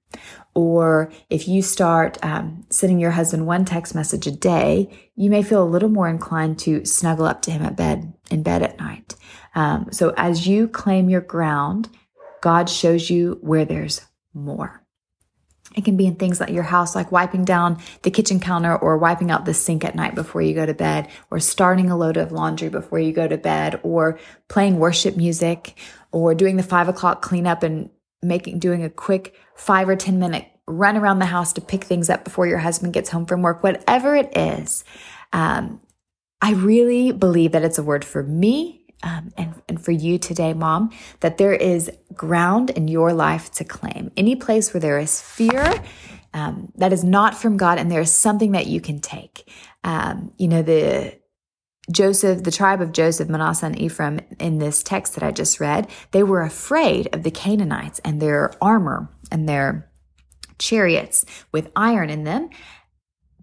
Or 0.56 1.12
if 1.30 1.48
you 1.48 1.62
start 1.62 2.18
um, 2.24 2.66
sending 2.70 3.00
your 3.00 3.12
husband 3.12 3.48
one 3.48 3.66
text 3.66 3.96
message 3.96 4.28
a 4.28 4.32
day, 4.32 4.90
you 5.16 5.30
may 5.30 5.42
feel 5.42 5.64
a 5.64 5.66
little 5.66 5.90
more 5.90 6.08
inclined 6.08 6.60
to 6.60 6.86
snuggle 6.86 7.26
up 7.26 7.42
to 7.44 7.52
him 7.52 7.64
at 7.64 7.76
bed 7.76 8.14
in 8.30 8.44
bed 8.44 8.62
at 8.62 8.78
night. 8.78 9.16
Um, 9.56 9.88
so 9.92 10.14
as 10.16 10.48
you 10.48 10.68
claim 10.68 11.10
your 11.10 11.22
ground, 11.22 11.90
God 12.42 12.70
shows 12.70 13.10
you 13.10 13.40
where 13.42 13.66
there's 13.66 14.02
more. 14.34 14.84
It 15.76 15.86
can 15.86 15.98
be 15.98 16.06
in 16.06 16.16
things 16.16 16.40
like 16.40 16.52
your 16.52 16.64
house, 16.64 16.94
like 16.94 17.12
wiping 17.12 17.46
down 17.46 17.80
the 18.04 18.12
kitchen 18.12 18.40
counter 18.40 18.76
or 18.76 18.98
wiping 18.98 19.32
out 19.32 19.46
the 19.46 19.54
sink 19.54 19.84
at 19.84 19.96
night 19.96 20.14
before 20.14 20.42
you 20.42 20.54
go 20.54 20.66
to 20.66 20.74
bed, 20.74 21.08
or 21.32 21.40
starting 21.40 21.90
a 21.90 21.98
load 21.98 22.18
of 22.18 22.32
laundry 22.32 22.70
before 22.70 23.00
you 23.00 23.12
go 23.12 23.28
to 23.28 23.38
bed, 23.38 23.80
or 23.82 24.20
playing 24.50 24.78
worship 24.78 25.18
music, 25.18 25.76
or 26.12 26.36
doing 26.36 26.58
the 26.58 26.64
five 26.64 26.90
o'clock 26.90 27.24
cleanup 27.24 27.64
and 27.64 27.90
making, 28.24 28.60
doing 28.60 28.84
a 28.84 28.90
quick 28.90 29.36
five 29.56 29.90
or 29.90 29.96
10 29.96 30.20
minute 30.20 30.48
run 30.66 30.96
around 30.96 31.20
the 31.20 31.26
house 31.26 31.54
to 31.54 31.62
pick 31.62 31.84
things 31.84 32.10
up 32.10 32.24
before 32.24 32.48
your 32.48 32.58
husband 32.58 32.94
gets 32.94 33.10
home 33.10 33.26
from 33.26 33.42
work, 33.42 33.64
whatever 33.64 34.16
it 34.16 34.36
is. 34.38 34.84
Um, 35.34 35.82
I 36.42 36.54
really 36.54 37.12
believe 37.12 37.52
that 37.54 37.64
it's 37.64 37.78
a 37.78 37.84
word 37.84 38.06
for 38.06 38.24
me 38.24 38.86
um, 39.04 39.34
and, 39.38 39.62
and 39.68 39.84
for 39.84 39.92
you 39.92 40.18
today, 40.18 40.54
mom, 40.54 40.92
that 41.20 41.38
there 41.38 41.54
is 41.54 41.92
ground 42.14 42.70
in 42.70 42.88
your 42.88 43.14
life 43.14 43.52
to 43.54 43.64
claim. 43.64 44.12
Any 44.16 44.36
place 44.36 44.74
where 44.74 44.82
there 44.82 45.00
is 45.00 45.22
fear 45.22 45.74
um, 46.34 46.72
that 46.76 46.94
is 46.94 47.04
not 47.04 47.36
from 47.36 47.58
God 47.58 47.78
and 47.78 47.92
there 47.92 48.02
is 48.02 48.14
something 48.14 48.54
that 48.54 48.68
you 48.68 48.82
can 48.82 49.00
take. 49.00 49.50
Um, 49.84 50.34
you 50.38 50.48
know, 50.48 50.62
the 50.62 51.20
Joseph, 51.92 52.44
the 52.44 52.52
tribe 52.52 52.82
of 52.82 52.94
Joseph, 52.94 53.28
Manasseh, 53.28 53.66
and 53.66 53.80
Ephraim 53.80 54.22
in 54.40 54.58
this 54.58 54.84
text 54.84 55.16
that 55.16 55.24
I 55.24 55.32
just 55.32 55.60
read, 55.60 55.90
they 56.12 56.24
were 56.24 56.42
afraid 56.42 57.14
of 57.14 57.24
the 57.24 57.32
Canaanites 57.32 58.00
and 58.06 58.22
their 58.22 58.54
armor 58.62 59.10
and 59.32 59.48
their 59.48 59.90
chariots 60.58 61.26
with 61.52 61.72
iron 61.76 62.10
in 62.10 62.24
them. 62.24 62.50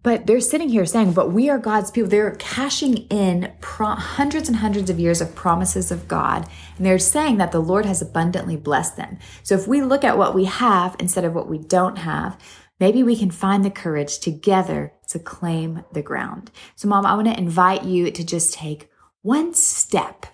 But 0.02 0.26
they're 0.26 0.40
sitting 0.40 0.70
here 0.70 0.86
saying, 0.86 1.12
but 1.12 1.30
we 1.30 1.50
are 1.50 1.58
God's 1.58 1.90
people. 1.90 2.08
They're 2.08 2.34
cashing 2.36 3.06
in 3.08 3.52
pro- 3.60 3.88
hundreds 3.96 4.48
and 4.48 4.56
hundreds 4.56 4.88
of 4.88 4.98
years 4.98 5.20
of 5.20 5.34
promises 5.34 5.90
of 5.90 6.08
God. 6.08 6.48
And 6.78 6.86
they're 6.86 6.98
saying 6.98 7.36
that 7.36 7.52
the 7.52 7.60
Lord 7.60 7.84
has 7.84 8.00
abundantly 8.00 8.56
blessed 8.56 8.96
them. 8.96 9.18
So 9.42 9.54
if 9.54 9.68
we 9.68 9.82
look 9.82 10.02
at 10.02 10.16
what 10.16 10.34
we 10.34 10.46
have 10.46 10.96
instead 10.98 11.26
of 11.26 11.34
what 11.34 11.50
we 11.50 11.58
don't 11.58 11.98
have, 11.98 12.38
maybe 12.80 13.02
we 13.02 13.16
can 13.16 13.30
find 13.30 13.64
the 13.64 13.70
courage 13.70 14.18
together 14.18 14.92
to 15.08 15.18
claim 15.18 15.84
the 15.92 16.02
ground. 16.02 16.50
So, 16.74 16.88
mom, 16.88 17.06
I 17.06 17.14
want 17.14 17.28
to 17.28 17.38
invite 17.38 17.84
you 17.84 18.10
to 18.10 18.24
just 18.24 18.54
take 18.54 18.90
one 19.22 19.54
step 19.54 20.26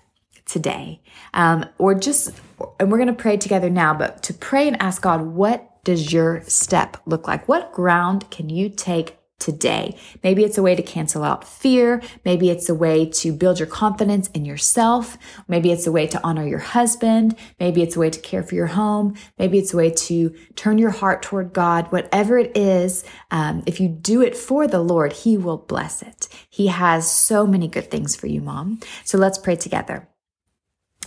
today, 0.46 1.02
um, 1.34 1.66
or 1.76 1.94
just, 1.94 2.32
and 2.78 2.90
we're 2.90 2.98
going 2.98 3.08
to 3.08 3.14
pray 3.14 3.36
together 3.36 3.68
now, 3.68 3.92
but 3.92 4.22
to 4.22 4.32
pray 4.32 4.68
and 4.68 4.80
ask 4.80 5.02
God, 5.02 5.22
what 5.22 5.82
does 5.84 6.12
your 6.12 6.42
step 6.44 6.96
look 7.04 7.26
like? 7.26 7.48
What 7.48 7.72
ground 7.72 8.30
can 8.30 8.48
you 8.48 8.68
take 8.68 9.18
today. 9.38 9.98
Maybe 10.22 10.44
it's 10.44 10.58
a 10.58 10.62
way 10.62 10.74
to 10.74 10.82
cancel 10.82 11.22
out 11.22 11.46
fear. 11.46 12.02
Maybe 12.24 12.50
it's 12.50 12.68
a 12.68 12.74
way 12.74 13.06
to 13.06 13.32
build 13.32 13.58
your 13.58 13.68
confidence 13.68 14.28
in 14.28 14.44
yourself. 14.44 15.18
Maybe 15.46 15.70
it's 15.70 15.86
a 15.86 15.92
way 15.92 16.06
to 16.06 16.20
honor 16.24 16.46
your 16.46 16.58
husband. 16.58 17.36
Maybe 17.60 17.82
it's 17.82 17.96
a 17.96 18.00
way 18.00 18.10
to 18.10 18.20
care 18.20 18.42
for 18.42 18.54
your 18.54 18.68
home. 18.68 19.14
Maybe 19.38 19.58
it's 19.58 19.74
a 19.74 19.76
way 19.76 19.90
to 19.90 20.34
turn 20.54 20.78
your 20.78 20.90
heart 20.90 21.22
toward 21.22 21.52
God. 21.52 21.92
Whatever 21.92 22.38
it 22.38 22.56
is, 22.56 23.04
um, 23.30 23.62
if 23.66 23.78
you 23.78 23.88
do 23.88 24.22
it 24.22 24.36
for 24.36 24.66
the 24.66 24.80
Lord, 24.80 25.12
He 25.12 25.36
will 25.36 25.58
bless 25.58 26.02
it. 26.02 26.28
He 26.48 26.68
has 26.68 27.10
so 27.10 27.46
many 27.46 27.68
good 27.68 27.90
things 27.90 28.16
for 28.16 28.26
you, 28.26 28.40
mom. 28.40 28.80
So 29.04 29.18
let's 29.18 29.38
pray 29.38 29.56
together. 29.56 30.08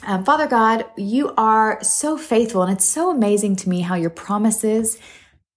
Um, 0.04 0.24
Father 0.24 0.48
God, 0.48 0.86
you 0.96 1.34
are 1.36 1.84
so 1.84 2.18
faithful, 2.18 2.62
and 2.62 2.72
it's 2.72 2.86
so 2.86 3.12
amazing 3.12 3.58
to 3.58 3.70
me 3.70 3.82
how 3.82 3.96
your 3.96 4.10
promises 4.10 4.98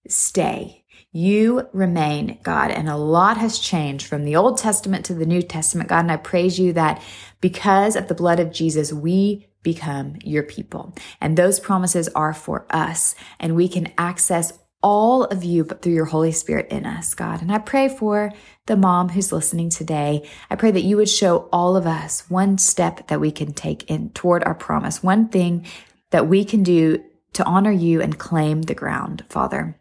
stay. 0.07 0.82
You 1.15 1.69
remain 1.73 2.39
God, 2.41 2.71
and 2.71 2.89
a 2.89 2.97
lot 2.97 3.37
has 3.37 3.59
changed 3.59 4.07
from 4.07 4.25
the 4.25 4.35
Old 4.35 4.57
Testament 4.57 5.05
to 5.05 5.13
the 5.13 5.27
New 5.27 5.43
Testament, 5.43 5.89
God. 5.89 5.99
And 5.99 6.11
I 6.11 6.17
praise 6.17 6.57
you 6.57 6.73
that 6.73 7.03
because 7.39 7.95
of 7.95 8.07
the 8.07 8.15
blood 8.15 8.39
of 8.39 8.51
Jesus, 8.51 8.91
we 8.91 9.47
become 9.61 10.15
your 10.23 10.41
people. 10.41 10.95
And 11.21 11.37
those 11.37 11.59
promises 11.59 12.09
are 12.09 12.33
for 12.33 12.65
us, 12.71 13.13
and 13.39 13.55
we 13.55 13.67
can 13.67 13.93
access 13.95 14.53
all 14.81 15.25
of 15.25 15.43
you 15.43 15.63
but 15.63 15.83
through 15.83 15.93
your 15.93 16.05
Holy 16.05 16.31
Spirit 16.31 16.69
in 16.71 16.87
us, 16.87 17.13
God. 17.13 17.43
And 17.43 17.51
I 17.51 17.59
pray 17.59 17.89
for 17.89 18.33
the 18.65 18.75
mom 18.75 19.09
who's 19.09 19.31
listening 19.31 19.69
today. 19.69 20.27
I 20.49 20.55
pray 20.55 20.71
that 20.71 20.81
you 20.81 20.97
would 20.97 21.09
show 21.09 21.47
all 21.53 21.77
of 21.77 21.85
us 21.85 22.27
one 22.27 22.57
step 22.57 23.07
that 23.07 23.21
we 23.21 23.31
can 23.31 23.53
take 23.53 23.89
in 23.89 24.09
toward 24.09 24.43
our 24.43 24.55
promise, 24.55 25.03
one 25.03 25.29
thing 25.29 25.67
that 26.09 26.27
we 26.27 26.43
can 26.43 26.63
do 26.63 27.03
to 27.33 27.45
honor 27.45 27.71
you 27.71 28.01
and 28.01 28.17
claim 28.17 28.63
the 28.63 28.75
ground, 28.75 29.23
Father. 29.29 29.79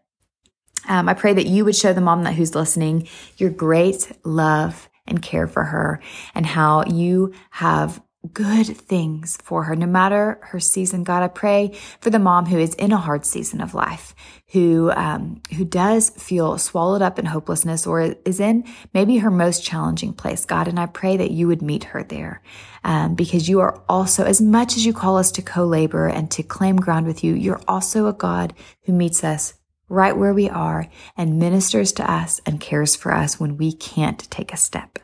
Um, 0.88 1.08
I 1.08 1.14
pray 1.14 1.32
that 1.32 1.46
you 1.46 1.64
would 1.64 1.76
show 1.76 1.92
the 1.92 2.00
mom 2.00 2.24
that 2.24 2.34
who's 2.34 2.54
listening 2.54 3.08
your 3.36 3.50
great 3.50 4.10
love 4.24 4.88
and 5.06 5.22
care 5.22 5.46
for 5.46 5.64
her 5.64 6.00
and 6.34 6.46
how 6.46 6.84
you 6.84 7.32
have 7.50 8.02
good 8.32 8.66
things 8.66 9.36
for 9.42 9.64
her, 9.64 9.74
no 9.74 9.86
matter 9.86 10.38
her 10.42 10.60
season. 10.60 11.02
God, 11.02 11.24
I 11.24 11.28
pray 11.28 11.72
for 12.00 12.10
the 12.10 12.20
mom 12.20 12.46
who 12.46 12.56
is 12.56 12.74
in 12.74 12.92
a 12.92 12.96
hard 12.96 13.26
season 13.26 13.60
of 13.60 13.74
life, 13.74 14.14
who 14.52 14.92
um, 14.92 15.42
who 15.56 15.64
does 15.64 16.10
feel 16.10 16.56
swallowed 16.56 17.02
up 17.02 17.18
in 17.18 17.24
hopelessness, 17.24 17.84
or 17.84 18.00
is 18.24 18.38
in 18.38 18.64
maybe 18.94 19.18
her 19.18 19.30
most 19.30 19.64
challenging 19.64 20.12
place. 20.12 20.44
God, 20.44 20.68
and 20.68 20.78
I 20.78 20.86
pray 20.86 21.16
that 21.16 21.32
you 21.32 21.48
would 21.48 21.62
meet 21.62 21.82
her 21.84 22.04
there, 22.04 22.42
um, 22.84 23.16
because 23.16 23.48
you 23.48 23.58
are 23.58 23.82
also, 23.88 24.24
as 24.24 24.40
much 24.40 24.76
as 24.76 24.86
you 24.86 24.92
call 24.92 25.18
us 25.18 25.32
to 25.32 25.42
co-labor 25.42 26.06
and 26.06 26.30
to 26.30 26.44
claim 26.44 26.76
ground 26.76 27.06
with 27.06 27.24
you, 27.24 27.34
you're 27.34 27.62
also 27.66 28.06
a 28.06 28.12
God 28.12 28.54
who 28.84 28.92
meets 28.92 29.24
us 29.24 29.54
right 29.92 30.16
where 30.16 30.32
we 30.32 30.48
are 30.48 30.88
and 31.16 31.38
ministers 31.38 31.92
to 31.92 32.10
us 32.10 32.40
and 32.46 32.60
cares 32.60 32.96
for 32.96 33.12
us 33.12 33.38
when 33.38 33.58
we 33.58 33.72
can't 33.72 34.28
take 34.30 34.52
a 34.52 34.56
step. 34.56 34.98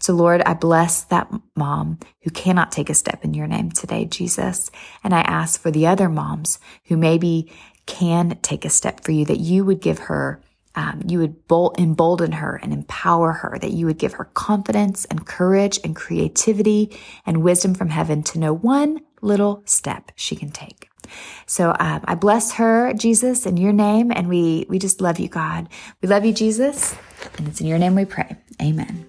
So, 0.00 0.12
Lord, 0.12 0.42
I 0.42 0.54
bless 0.54 1.04
that 1.04 1.32
mom 1.56 2.00
who 2.22 2.30
cannot 2.30 2.72
take 2.72 2.90
a 2.90 2.94
step 2.94 3.24
in 3.24 3.34
your 3.34 3.46
name 3.46 3.70
today, 3.70 4.04
Jesus. 4.04 4.70
And 5.04 5.14
I 5.14 5.20
ask 5.20 5.60
for 5.60 5.70
the 5.70 5.86
other 5.86 6.08
moms 6.08 6.58
who 6.86 6.96
maybe 6.96 7.52
can 7.86 8.38
take 8.42 8.64
a 8.64 8.70
step 8.70 9.04
for 9.04 9.12
you, 9.12 9.24
that 9.26 9.38
you 9.38 9.64
would 9.64 9.80
give 9.80 9.98
her. 10.00 10.42
Um, 10.74 11.02
you 11.06 11.18
would 11.18 11.46
bol- 11.48 11.74
embolden 11.76 12.32
her 12.32 12.58
and 12.62 12.72
empower 12.72 13.32
her, 13.32 13.58
that 13.60 13.72
you 13.72 13.84
would 13.84 13.98
give 13.98 14.14
her 14.14 14.24
confidence 14.24 15.04
and 15.04 15.26
courage 15.26 15.78
and 15.84 15.94
creativity 15.94 16.98
and 17.26 17.42
wisdom 17.42 17.74
from 17.74 17.90
heaven 17.90 18.22
to 18.22 18.38
know 18.38 18.54
one 18.54 19.02
little 19.20 19.62
step 19.66 20.12
she 20.16 20.34
can 20.34 20.50
take. 20.50 20.88
So 21.46 21.74
um, 21.78 22.02
I 22.04 22.14
bless 22.14 22.52
her, 22.52 22.92
Jesus, 22.94 23.46
in 23.46 23.56
your 23.56 23.72
name, 23.72 24.10
and 24.10 24.28
we 24.28 24.66
we 24.68 24.78
just 24.78 25.00
love 25.00 25.18
you, 25.18 25.28
God. 25.28 25.68
We 26.00 26.08
love 26.08 26.24
you, 26.24 26.32
Jesus, 26.32 26.94
and 27.38 27.48
it's 27.48 27.60
in 27.60 27.66
your 27.66 27.78
name 27.78 27.94
we 27.94 28.04
pray. 28.04 28.36
Amen. 28.60 29.06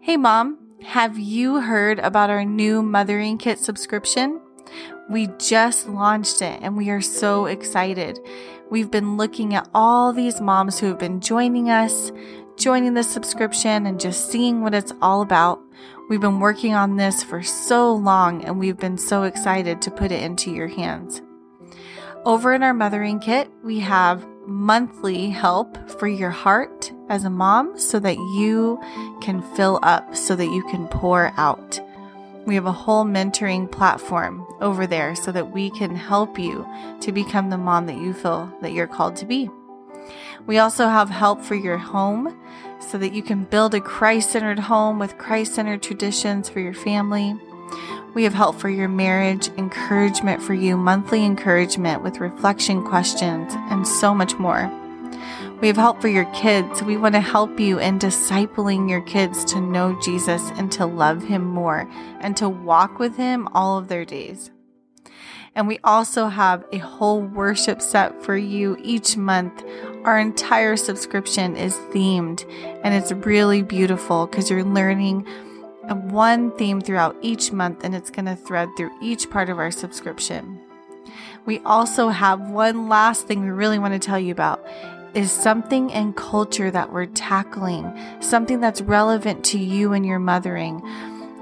Hey, 0.00 0.16
mom, 0.16 0.58
have 0.84 1.18
you 1.18 1.60
heard 1.60 1.98
about 1.98 2.30
our 2.30 2.44
new 2.44 2.82
mothering 2.82 3.38
kit 3.38 3.58
subscription? 3.58 4.40
We 5.08 5.28
just 5.38 5.88
launched 5.88 6.42
it, 6.42 6.60
and 6.62 6.76
we 6.76 6.90
are 6.90 7.00
so 7.00 7.46
excited. 7.46 8.18
We've 8.70 8.90
been 8.90 9.16
looking 9.16 9.54
at 9.54 9.68
all 9.74 10.12
these 10.12 10.40
moms 10.40 10.78
who 10.78 10.86
have 10.86 10.98
been 10.98 11.20
joining 11.20 11.70
us, 11.70 12.10
joining 12.56 12.94
the 12.94 13.02
subscription, 13.02 13.86
and 13.86 14.00
just 14.00 14.30
seeing 14.30 14.60
what 14.60 14.74
it's 14.74 14.92
all 15.00 15.22
about. 15.22 15.60
We've 16.08 16.20
been 16.20 16.38
working 16.38 16.72
on 16.72 16.96
this 16.96 17.24
for 17.24 17.42
so 17.42 17.92
long 17.92 18.44
and 18.44 18.60
we've 18.60 18.76
been 18.76 18.96
so 18.96 19.24
excited 19.24 19.82
to 19.82 19.90
put 19.90 20.12
it 20.12 20.22
into 20.22 20.52
your 20.52 20.68
hands. 20.68 21.20
Over 22.24 22.54
in 22.54 22.62
our 22.62 22.72
mothering 22.72 23.18
kit, 23.18 23.50
we 23.64 23.80
have 23.80 24.24
monthly 24.46 25.30
help 25.30 25.90
for 25.98 26.06
your 26.06 26.30
heart 26.30 26.92
as 27.08 27.24
a 27.24 27.30
mom 27.30 27.76
so 27.76 27.98
that 27.98 28.16
you 28.16 28.80
can 29.20 29.42
fill 29.56 29.80
up, 29.82 30.14
so 30.14 30.36
that 30.36 30.46
you 30.46 30.62
can 30.70 30.86
pour 30.86 31.32
out. 31.36 31.80
We 32.46 32.54
have 32.54 32.66
a 32.66 32.72
whole 32.72 33.04
mentoring 33.04 33.70
platform 33.70 34.46
over 34.60 34.86
there 34.86 35.16
so 35.16 35.32
that 35.32 35.50
we 35.50 35.70
can 35.70 35.96
help 35.96 36.38
you 36.38 36.64
to 37.00 37.10
become 37.10 37.50
the 37.50 37.58
mom 37.58 37.86
that 37.86 37.98
you 37.98 38.12
feel 38.12 38.52
that 38.62 38.72
you're 38.72 38.86
called 38.86 39.16
to 39.16 39.26
be. 39.26 39.50
We 40.46 40.58
also 40.58 40.86
have 40.86 41.10
help 41.10 41.42
for 41.42 41.56
your 41.56 41.78
home 41.78 42.40
so 42.80 42.98
that 42.98 43.12
you 43.12 43.22
can 43.22 43.44
build 43.44 43.74
a 43.74 43.80
Christ 43.80 44.30
centered 44.30 44.58
home 44.58 44.98
with 44.98 45.18
Christ 45.18 45.54
centered 45.54 45.82
traditions 45.82 46.48
for 46.48 46.60
your 46.60 46.74
family. 46.74 47.34
We 48.14 48.24
have 48.24 48.34
help 48.34 48.56
for 48.58 48.70
your 48.70 48.88
marriage, 48.88 49.48
encouragement 49.58 50.42
for 50.42 50.54
you, 50.54 50.76
monthly 50.76 51.24
encouragement 51.24 52.02
with 52.02 52.20
reflection 52.20 52.84
questions, 52.84 53.52
and 53.70 53.86
so 53.86 54.14
much 54.14 54.36
more. 54.38 54.70
We 55.60 55.68
have 55.68 55.76
help 55.76 56.00
for 56.00 56.08
your 56.08 56.26
kids. 56.32 56.82
We 56.82 56.96
want 56.96 57.14
to 57.14 57.20
help 57.20 57.58
you 57.58 57.78
in 57.78 57.98
discipling 57.98 58.90
your 58.90 59.00
kids 59.02 59.44
to 59.46 59.60
know 59.60 59.98
Jesus 60.00 60.50
and 60.56 60.70
to 60.72 60.84
love 60.84 61.24
him 61.24 61.44
more 61.44 61.88
and 62.20 62.36
to 62.36 62.48
walk 62.48 62.98
with 62.98 63.16
him 63.16 63.48
all 63.52 63.78
of 63.78 63.88
their 63.88 64.04
days. 64.04 64.50
And 65.56 65.66
we 65.66 65.80
also 65.82 66.28
have 66.28 66.64
a 66.70 66.78
whole 66.78 67.22
worship 67.22 67.80
set 67.80 68.22
for 68.22 68.36
you 68.36 68.76
each 68.82 69.16
month. 69.16 69.64
Our 70.04 70.18
entire 70.18 70.76
subscription 70.76 71.56
is 71.56 71.74
themed 71.92 72.44
and 72.84 72.94
it's 72.94 73.10
really 73.10 73.62
beautiful 73.62 74.26
because 74.26 74.50
you're 74.50 74.62
learning 74.62 75.26
one 75.88 76.52
theme 76.58 76.82
throughout 76.82 77.16
each 77.22 77.52
month 77.52 77.84
and 77.84 77.94
it's 77.94 78.10
going 78.10 78.26
to 78.26 78.36
thread 78.36 78.68
through 78.76 78.90
each 79.00 79.30
part 79.30 79.48
of 79.48 79.58
our 79.58 79.70
subscription. 79.70 80.60
We 81.46 81.60
also 81.60 82.08
have 82.10 82.50
one 82.50 82.88
last 82.88 83.26
thing 83.26 83.40
we 83.40 83.48
really 83.48 83.78
want 83.78 83.94
to 83.94 83.98
tell 83.98 84.18
you 84.18 84.32
about 84.32 84.64
is 85.14 85.32
something 85.32 85.88
in 85.88 86.12
culture 86.12 86.70
that 86.70 86.92
we're 86.92 87.06
tackling, 87.06 87.90
something 88.20 88.60
that's 88.60 88.82
relevant 88.82 89.42
to 89.46 89.58
you 89.58 89.94
and 89.94 90.04
your 90.04 90.18
mothering 90.18 90.82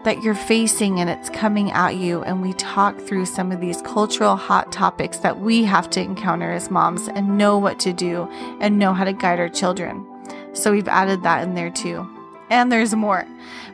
that 0.04 0.22
you're 0.22 0.34
facing 0.34 1.00
and 1.00 1.10
it's 1.10 1.30
coming 1.30 1.70
at 1.72 1.96
you. 1.96 2.22
And 2.22 2.40
we 2.40 2.52
talk 2.54 3.00
through 3.00 3.26
some 3.26 3.50
of 3.50 3.60
these 3.60 3.82
cultural 3.82 4.36
hot 4.36 4.70
topics 4.70 5.18
that 5.18 5.40
we 5.40 5.64
have 5.64 5.90
to 5.90 6.00
encounter 6.00 6.52
as 6.52 6.70
moms 6.70 7.08
and 7.08 7.36
know 7.36 7.58
what 7.58 7.78
to 7.80 7.92
do 7.92 8.28
and 8.60 8.78
know 8.78 8.92
how 8.92 9.04
to 9.04 9.12
guide 9.12 9.40
our 9.40 9.48
children. 9.48 10.06
So 10.52 10.72
we've 10.72 10.88
added 10.88 11.22
that 11.22 11.42
in 11.42 11.54
there 11.54 11.70
too. 11.70 12.08
And 12.50 12.70
there's 12.70 12.94
more. 12.94 13.26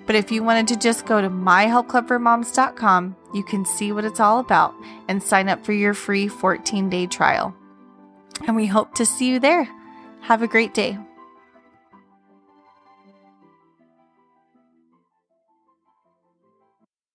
But 0.07 0.17
if 0.17 0.33
you 0.33 0.43
wanted 0.43 0.69
to 0.69 0.77
just 0.77 1.07
go 1.07 1.21
to 1.21 1.29
myhelpclubformoms.com, 1.29 3.17
you 3.35 3.45
can 3.45 3.65
see 3.65 3.93
what 3.93 4.05
it's 4.05 4.21
all 4.21 4.39
about 4.39 4.75
and 5.09 5.23
sign 5.23 5.49
up 5.49 5.65
for 5.65 5.73
your 5.73 5.95
free 5.95 6.29
14 6.29 6.89
day 6.89 7.07
trial. 7.07 7.55
And 8.47 8.57
we 8.57 8.67
hope 8.67 8.95
to 8.95 9.05
see 9.05 9.29
you 9.29 9.39
there. 9.39 9.69
Have 10.23 10.43
a 10.43 10.49
great 10.49 10.75
day. 10.75 10.99